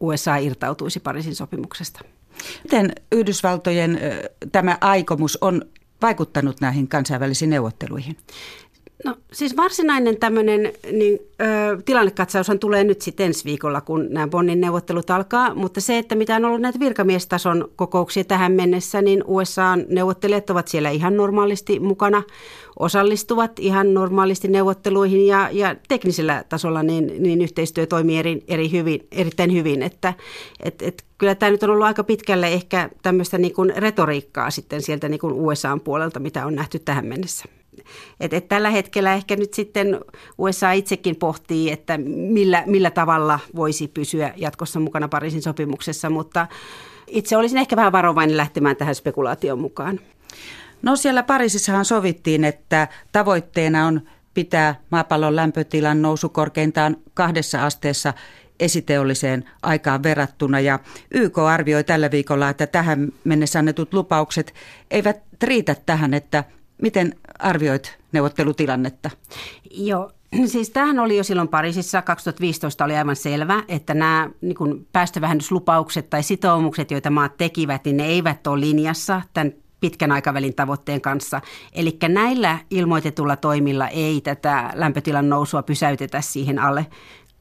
USA 0.00 0.36
irtautuisi 0.36 1.00
Pariisin 1.00 1.34
sopimuksesta. 1.34 2.00
Miten 2.64 2.92
Yhdysvaltojen 3.12 4.00
tämä 4.52 4.78
aikomus 4.80 5.38
on 5.40 5.62
vaikuttanut 6.02 6.60
näihin 6.60 6.88
kansainvälisiin 6.88 7.50
neuvotteluihin? 7.50 8.16
No 9.04 9.16
siis 9.32 9.56
varsinainen 9.56 10.16
tämmöinen 10.16 10.72
niin, 10.92 11.18
tilannekatsaushan 11.84 12.58
tulee 12.58 12.84
nyt 12.84 13.02
sitten 13.02 13.26
ensi 13.26 13.44
viikolla, 13.44 13.80
kun 13.80 14.06
nämä 14.10 14.28
Bonnin 14.28 14.60
neuvottelut 14.60 15.10
alkaa, 15.10 15.54
mutta 15.54 15.80
se, 15.80 15.98
että 15.98 16.14
mitä 16.14 16.36
on 16.36 16.44
ollut 16.44 16.60
näitä 16.60 16.80
virkamiestason 16.80 17.68
kokouksia 17.76 18.24
tähän 18.24 18.52
mennessä, 18.52 19.02
niin 19.02 19.24
USA-neuvottelijat 19.26 20.50
ovat 20.50 20.68
siellä 20.68 20.90
ihan 20.90 21.16
normaalisti 21.16 21.80
mukana, 21.80 22.22
osallistuvat 22.78 23.58
ihan 23.58 23.94
normaalisti 23.94 24.48
neuvotteluihin 24.48 25.26
ja, 25.26 25.48
ja 25.52 25.76
teknisellä 25.88 26.44
tasolla 26.48 26.82
niin, 26.82 27.12
niin 27.18 27.42
yhteistyö 27.42 27.86
toimii 27.86 28.18
eri, 28.18 28.44
eri 28.48 28.70
hyvin, 28.70 29.06
erittäin 29.12 29.52
hyvin, 29.52 29.82
että 29.82 30.14
et, 30.62 30.82
et, 30.82 31.04
kyllä 31.18 31.34
tämä 31.34 31.50
nyt 31.50 31.62
on 31.62 31.70
ollut 31.70 31.86
aika 31.86 32.04
pitkälle 32.04 32.48
ehkä 32.48 32.90
tämmöistä 33.02 33.38
niin 33.38 33.54
retoriikkaa 33.76 34.50
sitten 34.50 34.82
sieltä 34.82 35.08
niin 35.08 35.20
kuin 35.20 35.32
USAn 35.32 35.80
puolelta, 35.80 36.20
mitä 36.20 36.46
on 36.46 36.54
nähty 36.54 36.78
tähän 36.78 37.06
mennessä. 37.06 37.59
Et, 38.20 38.32
et 38.32 38.48
tällä 38.48 38.70
hetkellä 38.70 39.14
ehkä 39.14 39.36
nyt 39.36 39.54
sitten 39.54 40.00
USA 40.38 40.72
itsekin 40.72 41.16
pohtii, 41.16 41.70
että 41.70 41.98
millä, 41.98 42.62
millä 42.66 42.90
tavalla 42.90 43.38
voisi 43.56 43.88
pysyä 43.88 44.32
jatkossa 44.36 44.80
mukana 44.80 45.08
Pariisin 45.08 45.42
sopimuksessa, 45.42 46.10
mutta 46.10 46.46
itse 47.06 47.36
olisin 47.36 47.58
ehkä 47.58 47.76
vähän 47.76 47.92
varovainen 47.92 48.36
lähtemään 48.36 48.76
tähän 48.76 48.94
spekulaation 48.94 49.58
mukaan. 49.58 50.00
No 50.82 50.96
siellä 50.96 51.22
Pariisissahan 51.22 51.84
sovittiin, 51.84 52.44
että 52.44 52.88
tavoitteena 53.12 53.86
on 53.86 54.00
pitää 54.34 54.80
maapallon 54.90 55.36
lämpötilan 55.36 56.02
nousu 56.02 56.28
korkeintaan 56.28 56.96
kahdessa 57.14 57.66
asteessa 57.66 58.14
esiteolliseen 58.60 59.44
aikaan 59.62 60.02
verrattuna. 60.02 60.60
Ja 60.60 60.78
YK 61.10 61.38
arvioi 61.38 61.84
tällä 61.84 62.10
viikolla, 62.10 62.48
että 62.48 62.66
tähän 62.66 63.08
mennessä 63.24 63.58
annetut 63.58 63.94
lupaukset 63.94 64.54
eivät 64.90 65.22
riitä 65.42 65.76
tähän, 65.86 66.14
että 66.14 66.44
Miten 66.82 67.14
arvioit 67.38 67.98
neuvottelutilannetta? 68.12 69.10
Joo, 69.70 70.10
Siis 70.46 70.70
tämähän 70.70 70.98
oli 70.98 71.16
jo 71.16 71.24
silloin 71.24 71.48
Pariisissa 71.48 72.02
2015 72.02 72.84
oli 72.84 72.96
aivan 72.96 73.16
selvä, 73.16 73.62
että 73.68 73.94
nämä 73.94 74.30
niin 74.40 74.54
kuin 74.54 74.86
päästövähennyslupaukset 74.92 76.10
tai 76.10 76.22
sitoumukset, 76.22 76.90
joita 76.90 77.10
maat 77.10 77.36
tekivät, 77.36 77.84
niin 77.84 77.96
ne 77.96 78.06
eivät 78.06 78.46
ole 78.46 78.60
linjassa 78.60 79.22
tämän 79.34 79.52
pitkän 79.80 80.12
aikavälin 80.12 80.54
tavoitteen 80.54 81.00
kanssa. 81.00 81.40
Eli 81.72 81.98
näillä 82.08 82.58
ilmoitetulla 82.70 83.36
toimilla 83.36 83.88
ei 83.88 84.20
tätä 84.20 84.70
lämpötilan 84.74 85.28
nousua 85.28 85.62
pysäytetä 85.62 86.20
siihen 86.20 86.58
alle 86.58 86.86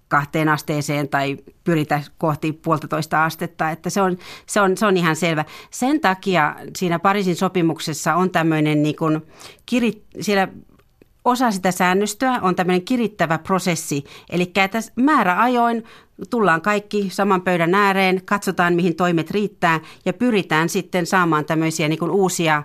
kahteen 0.09 0.49
asteeseen 0.49 1.09
tai 1.09 1.37
pyritä 1.63 2.01
kohti 2.17 2.53
puolitoista 2.53 3.23
astetta, 3.25 3.69
että 3.69 3.89
se 3.89 4.01
on, 4.01 4.17
se 4.45 4.61
on, 4.61 4.77
se 4.77 4.85
on 4.85 4.97
ihan 4.97 5.15
selvä. 5.15 5.45
Sen 5.71 6.01
takia 6.01 6.55
siinä 6.77 6.99
Pariisin 6.99 7.35
sopimuksessa 7.35 8.15
on 8.15 8.29
tämmöinen 8.31 8.83
niin 8.83 8.95
kuin, 8.95 9.21
siellä 10.21 10.47
osa 11.29 11.51
sitä 11.51 11.71
säännöstöä 11.71 12.39
on 12.41 12.55
tämmöinen 12.55 12.85
kirittävä 12.85 13.37
prosessi, 13.37 14.03
eli 14.29 14.51
että 14.55 14.79
määräajoin 14.95 15.83
tullaan 16.29 16.61
kaikki 16.61 17.09
saman 17.11 17.41
pöydän 17.41 17.75
ääreen, 17.75 18.21
katsotaan 18.25 18.73
mihin 18.73 18.95
toimet 18.95 19.31
riittää 19.31 19.79
ja 20.05 20.13
pyritään 20.13 20.69
sitten 20.69 21.05
saamaan 21.05 21.45
tämmöisiä 21.45 21.87
niin 21.87 21.99
kuin 21.99 22.11
uusia 22.11 22.63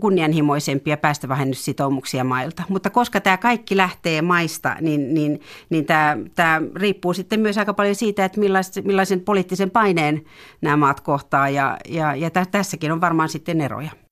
kunnianhimoisempia 0.00 0.96
päästövähennyssitoumuksia 0.96 2.24
mailta. 2.24 2.62
Mutta 2.68 2.90
koska 2.90 3.20
tämä 3.20 3.36
kaikki 3.36 3.76
lähtee 3.76 4.22
maista, 4.22 4.76
niin, 4.80 5.14
niin, 5.14 5.40
niin 5.70 5.84
tämä, 5.84 6.16
tämä 6.34 6.62
riippuu 6.74 7.14
sitten 7.14 7.40
myös 7.40 7.58
aika 7.58 7.74
paljon 7.74 7.94
siitä, 7.94 8.24
että 8.24 8.40
millaisen, 8.40 8.86
millaisen 8.86 9.20
poliittisen 9.20 9.70
paineen 9.70 10.24
nämä 10.60 10.76
maat 10.76 11.00
kohtaa 11.00 11.48
ja, 11.48 11.76
ja, 11.88 12.14
ja 12.14 12.30
tässäkin 12.30 12.92
on 12.92 13.00
varmaan 13.00 13.28
sitten 13.28 13.60
eroja. 13.60 14.07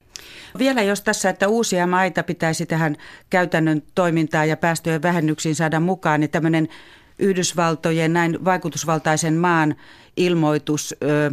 Vielä 0.58 0.82
jos 0.82 1.02
tässä, 1.02 1.30
että 1.30 1.48
uusia 1.48 1.86
maita 1.86 2.22
pitäisi 2.22 2.66
tähän 2.66 2.96
käytännön 3.30 3.82
toimintaan 3.94 4.48
ja 4.48 4.56
päästöjen 4.56 5.02
vähennyksiin 5.02 5.54
saada 5.54 5.80
mukaan, 5.80 6.20
niin 6.20 6.30
tämmöinen 6.30 6.68
Yhdysvaltojen 7.18 8.12
näin 8.12 8.44
vaikutusvaltaisen 8.44 9.34
maan 9.34 9.74
ilmoitus 10.16 10.94
ö, 11.02 11.32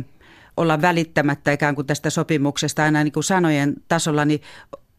olla 0.57 0.81
välittämättä 0.81 1.51
ikään 1.51 1.75
kuin 1.75 1.87
tästä 1.87 2.09
sopimuksesta 2.09 2.83
aina 2.83 3.03
niin 3.03 3.11
kuin 3.11 3.23
sanojen 3.23 3.75
tasolla, 3.87 4.25
niin 4.25 4.41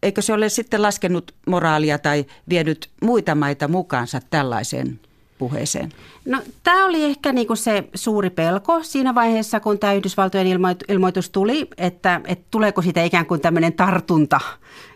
eikö 0.02 0.22
se 0.22 0.32
ole 0.32 0.48
sitten 0.48 0.82
laskenut 0.82 1.34
moraalia 1.46 1.98
tai 1.98 2.24
vienyt 2.48 2.90
muita 3.02 3.34
maita 3.34 3.68
mukaansa 3.68 4.20
tällaiseen 4.30 5.00
puheeseen? 5.38 5.92
No, 6.24 6.42
tämä 6.62 6.86
oli 6.86 7.04
ehkä 7.04 7.32
niinku 7.32 7.56
se 7.56 7.84
suuri 7.94 8.30
pelko 8.30 8.82
siinä 8.82 9.14
vaiheessa, 9.14 9.60
kun 9.60 9.78
tämä 9.78 9.92
Yhdysvaltojen 9.92 10.46
ilmoitus 10.88 11.30
tuli, 11.30 11.68
että, 11.78 12.20
että 12.26 12.44
tuleeko 12.50 12.82
siitä 12.82 13.02
ikään 13.02 13.26
kuin 13.26 13.40
tämmöinen 13.40 13.72
tartunta. 13.72 14.40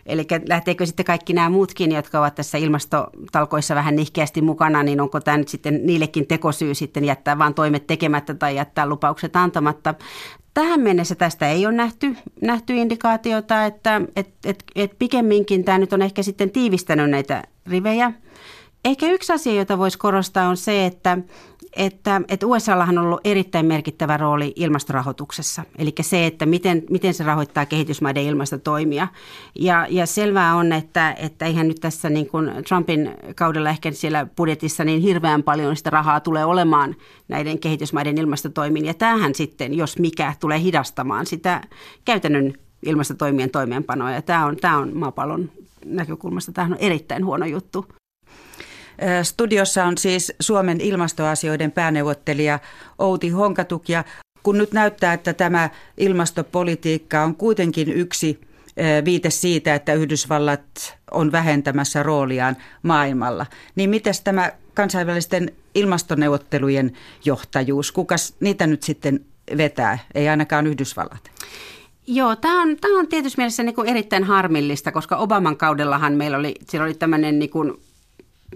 Eli 0.05 0.27
lähteekö 0.47 0.85
sitten 0.85 1.05
kaikki 1.05 1.33
nämä 1.33 1.49
muutkin, 1.49 1.91
jotka 1.91 2.19
ovat 2.19 2.35
tässä 2.35 2.57
ilmastotalkoissa 2.57 3.75
vähän 3.75 3.95
nihkeästi 3.95 4.41
mukana, 4.41 4.83
niin 4.83 5.01
onko 5.01 5.19
tämä 5.19 5.37
nyt 5.37 5.47
sitten 5.47 5.85
niillekin 5.85 6.27
tekosyy 6.27 6.75
sitten 6.75 7.05
jättää 7.05 7.37
vain 7.37 7.53
toimet 7.53 7.87
tekemättä 7.87 8.33
tai 8.33 8.55
jättää 8.55 8.85
lupaukset 8.85 9.35
antamatta. 9.35 9.93
Tähän 10.53 10.79
mennessä 10.79 11.15
tästä 11.15 11.47
ei 11.47 11.65
ole 11.65 11.75
nähty, 11.75 12.15
nähty 12.41 12.73
indikaatiota, 12.75 13.65
että 13.65 14.01
et, 14.15 14.29
et, 14.45 14.63
et 14.75 14.91
pikemminkin 14.99 15.63
tämä 15.63 15.77
nyt 15.77 15.93
on 15.93 16.01
ehkä 16.01 16.23
sitten 16.23 16.51
tiivistänyt 16.51 17.09
näitä 17.09 17.43
rivejä– 17.67 18.11
Ehkä 18.85 19.11
yksi 19.11 19.33
asia, 19.33 19.53
jota 19.53 19.77
voisi 19.77 19.97
korostaa, 19.97 20.49
on 20.49 20.57
se, 20.57 20.85
että, 20.85 21.17
että, 21.75 22.21
että 22.27 22.47
USAllahan 22.47 22.97
on 22.97 23.05
ollut 23.05 23.21
erittäin 23.23 23.65
merkittävä 23.65 24.17
rooli 24.17 24.53
ilmastorahoituksessa. 24.55 25.63
Eli 25.77 25.93
se, 26.01 26.25
että 26.25 26.45
miten, 26.45 26.83
miten 26.89 27.13
se 27.13 27.23
rahoittaa 27.23 27.65
kehitysmaiden 27.65 28.23
ilmastotoimia. 28.23 29.07
Ja, 29.55 29.87
ja 29.89 30.05
selvää 30.05 30.55
on, 30.55 30.73
että, 30.73 31.11
että 31.11 31.45
eihän 31.45 31.67
nyt 31.67 31.77
tässä 31.81 32.09
niin 32.09 32.27
kuin 32.27 32.51
Trumpin 32.67 33.11
kaudella 33.35 33.69
ehkä 33.69 33.91
siellä 33.91 34.27
budjetissa 34.35 34.83
niin 34.83 35.01
hirveän 35.01 35.43
paljon 35.43 35.75
sitä 35.75 35.89
rahaa 35.89 36.19
tulee 36.19 36.45
olemaan 36.45 36.95
näiden 37.27 37.59
kehitysmaiden 37.59 38.17
ilmastotoimiin. 38.17 38.85
Ja 38.85 38.93
tämähän 38.93 39.35
sitten, 39.35 39.73
jos 39.73 39.99
mikä, 39.99 40.33
tulee 40.39 40.59
hidastamaan 40.59 41.25
sitä 41.25 41.61
käytännön 42.05 42.53
ilmastotoimien 42.85 43.49
toimeenpanoa. 43.49 44.11
Ja 44.11 44.21
tämä 44.21 44.45
on, 44.45 44.57
tämä 44.57 44.77
on 44.77 44.97
maapallon 44.97 45.51
näkökulmasta 45.85 46.51
tämä 46.51 46.67
on 46.67 46.77
erittäin 46.79 47.25
huono 47.25 47.45
juttu. 47.45 47.85
Studiossa 49.23 49.85
on 49.85 49.97
siis 49.97 50.33
Suomen 50.39 50.81
ilmastoasioiden 50.81 51.71
pääneuvottelija 51.71 52.59
Outi 52.97 53.29
Honkatuk. 53.29 53.89
Ja 53.89 54.03
kun 54.43 54.57
nyt 54.57 54.71
näyttää, 54.71 55.13
että 55.13 55.33
tämä 55.33 55.69
ilmastopolitiikka 55.97 57.23
on 57.23 57.35
kuitenkin 57.35 57.89
yksi 57.89 58.41
viite 59.05 59.29
siitä, 59.29 59.75
että 59.75 59.93
Yhdysvallat 59.93 60.97
on 61.11 61.31
vähentämässä 61.31 62.03
rooliaan 62.03 62.57
maailmalla, 62.83 63.45
niin 63.75 63.89
miten 63.89 64.13
tämä 64.23 64.51
kansainvälisten 64.73 65.51
ilmastoneuvottelujen 65.75 66.93
johtajuus, 67.25 67.91
kukas 67.91 68.35
niitä 68.39 68.67
nyt 68.67 68.83
sitten 68.83 69.25
vetää, 69.57 69.99
ei 70.15 70.29
ainakaan 70.29 70.67
Yhdysvallat? 70.67 71.31
Joo, 72.07 72.35
tämä 72.35 72.61
on, 72.61 72.77
tämä 72.81 72.99
on 72.99 73.07
tietysti 73.07 73.37
mielessä 73.37 73.63
niin 73.63 73.75
kuin 73.75 73.89
erittäin 73.89 74.23
harmillista, 74.23 74.91
koska 74.91 75.17
Obaman 75.17 75.57
kaudellahan 75.57 76.13
meillä 76.13 76.37
oli, 76.37 76.55
siellä 76.67 76.85
oli 76.85 76.93
tämmöinen 76.93 77.39
niin 77.39 77.49
kuin 77.49 77.73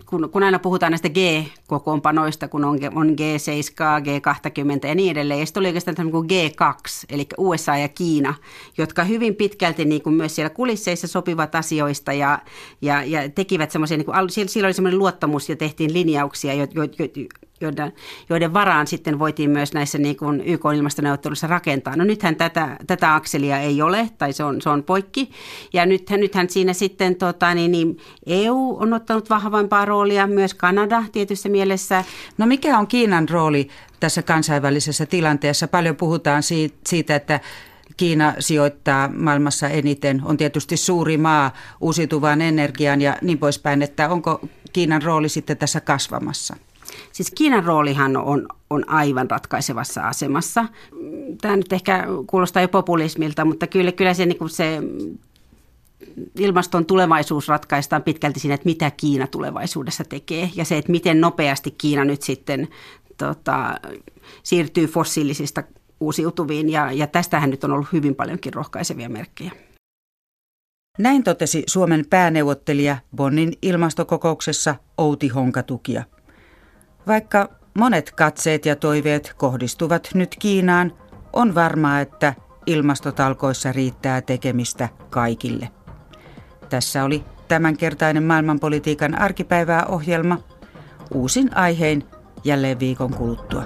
kun, 0.06 0.30
kun 0.30 0.44
aina 0.44 0.60
puhutaan 0.60 0.92
näistä 0.92 1.10
G-kokoonpanoista, 1.10 2.48
kun 2.48 2.66
on, 2.66 2.80
on 2.96 3.10
G7, 3.10 4.04
G20 4.04 4.88
ja 4.88 4.96
niin 4.96 5.12
edelleen, 5.12 5.40
ja 5.40 5.46
sitten 5.46 5.62
oli 5.62 5.68
oikeastaan 5.68 5.96
tämmöinen 5.96 6.28
kuin 6.28 6.30
G2, 6.30 7.06
eli 7.10 7.28
USA 7.38 7.78
ja 7.78 7.88
Kiina, 7.88 8.34
jotka 8.78 9.04
hyvin 9.04 9.36
pitkälti 9.36 9.86
niin 9.86 10.02
kuin 10.02 10.16
myös 10.16 10.36
siellä 10.36 10.50
kulisseissa 10.50 11.08
sopivat 11.08 11.56
asioista 11.56 12.14
ja, 12.14 12.40
ja, 12.82 13.04
ja 13.04 13.30
tekivät 13.30 13.72
semmoisia, 13.72 13.98
niin 13.98 14.06
kuin, 14.06 14.30
silloin 14.30 14.68
oli 14.68 14.74
semmoinen 14.74 15.00
luottamus 15.00 15.50
ja 15.50 15.56
tehtiin 15.56 15.94
linjauksia, 15.94 16.54
jo, 16.54 16.68
jo, 16.74 16.84
jo, 16.84 17.08
joiden, 17.64 17.94
joiden 18.30 18.54
varaan 18.54 18.88
sitten 18.88 19.20
voitiin 19.20 19.50
myös 19.50 19.74
näissä 19.74 19.98
niin 19.98 20.18
kuin 20.18 20.42
YK-ilmastoneuvotteluissa 20.46 21.48
rakentaa. 21.48 21.96
No 21.96 22.04
nythän 22.04 22.36
tätä, 22.36 22.78
tätä 22.88 23.16
akselia 23.16 23.60
ei 23.60 23.82
ole, 23.82 24.10
tai 24.18 24.34
se 24.34 24.44
on, 24.44 24.62
se 24.62 24.70
on 24.70 24.84
poikki. 24.84 25.32
Ja 25.74 25.86
nythän, 25.86 26.20
nythän 26.20 26.50
siinä 26.50 26.74
sitten 26.74 27.16
tota, 27.16 27.54
niin, 27.54 27.72
niin 27.72 27.98
EU 28.26 28.78
on 28.80 28.94
ottanut 28.94 29.30
vahvampaa 29.30 29.86
roolia, 29.86 30.28
myös 30.28 30.54
Kanada 30.54 31.04
tietyssä 31.12 31.50
mielessä. 31.50 32.04
No 32.38 32.46
mikä 32.46 32.78
on 32.80 32.88
Kiinan 32.88 33.30
rooli 33.30 33.68
tässä 34.00 34.22
kansainvälisessä 34.22 35.06
tilanteessa? 35.06 35.68
Paljon 35.68 35.96
puhutaan 35.96 36.44
siitä, 36.84 37.16
että 37.16 37.40
Kiina 37.98 38.34
sijoittaa 38.40 39.10
maailmassa 39.16 39.70
eniten, 39.70 40.22
on 40.26 40.38
tietysti 40.38 40.78
suuri 40.78 41.18
maa 41.18 41.54
uusiutuvaan 41.82 42.42
energiaan 42.42 43.02
ja 43.02 43.18
niin 43.22 43.38
poispäin, 43.38 43.82
että 43.82 44.10
onko 44.10 44.42
Kiinan 44.74 45.02
rooli 45.02 45.30
sitten 45.30 45.58
tässä 45.58 45.82
kasvamassa? 45.82 46.56
Siis 47.12 47.32
Kiinan 47.32 47.64
roolihan 47.64 48.18
on, 48.18 48.48
on 48.70 48.90
aivan 48.90 49.32
ratkaisevassa 49.32 50.02
asemassa. 50.02 50.66
Tämä 51.42 51.56
nyt 51.56 51.74
ehkä 51.74 52.08
kuulostaa 52.28 52.62
jo 52.62 52.68
populismilta, 52.68 53.46
mutta 53.46 53.68
kyllä, 53.68 53.92
kyllä 53.92 54.14
se, 54.14 54.26
niin 54.26 54.38
kuin 54.38 54.50
se 54.50 54.82
ilmaston 56.40 56.86
tulevaisuus 56.86 57.48
ratkaistaan 57.48 58.04
pitkälti 58.04 58.40
siinä, 58.40 58.56
että 58.56 58.70
mitä 58.70 58.92
Kiina 58.92 59.28
tulevaisuudessa 59.28 60.04
tekee 60.04 60.50
ja 60.56 60.66
se, 60.66 60.78
että 60.78 60.92
miten 60.92 61.22
nopeasti 61.22 61.72
Kiina 61.72 62.06
nyt 62.06 62.22
sitten 62.22 62.68
tota, 63.18 63.80
siirtyy 64.44 64.88
fossiilisista 64.88 65.64
uusiutuviin 66.00 66.70
ja, 66.70 66.92
ja 66.92 67.08
tästähän 67.08 67.50
nyt 67.50 67.64
on 67.64 67.72
ollut 67.72 67.94
hyvin 67.94 68.16
paljonkin 68.16 68.54
rohkaisevia 68.54 69.10
merkkejä. 69.10 69.52
Näin 70.98 71.24
totesi 71.24 71.64
Suomen 71.68 72.06
pääneuvottelija 72.10 72.98
Bonnin 73.16 73.54
ilmastokokouksessa 73.62 74.76
Outi 74.98 75.28
Honkatukia. 75.28 76.04
Vaikka 77.08 77.50
monet 77.78 78.12
katseet 78.12 78.66
ja 78.66 78.76
toiveet 78.76 79.34
kohdistuvat 79.38 80.10
nyt 80.14 80.36
Kiinaan, 80.40 80.94
on 81.34 81.56
varmaa, 81.56 82.00
että 82.00 82.34
ilmastotalkoissa 82.66 83.72
riittää 83.72 84.22
tekemistä 84.22 84.90
kaikille. 85.10 85.70
Tässä 86.70 87.04
oli 87.04 87.24
tämänkertainen 87.48 88.24
maailmanpolitiikan 88.24 89.20
arkipäivää 89.20 89.86
ohjelma. 89.86 90.40
Uusin 91.14 91.58
aihein 91.58 92.04
jälleen 92.44 92.80
viikon 92.80 93.14
kuluttua. 93.14 93.64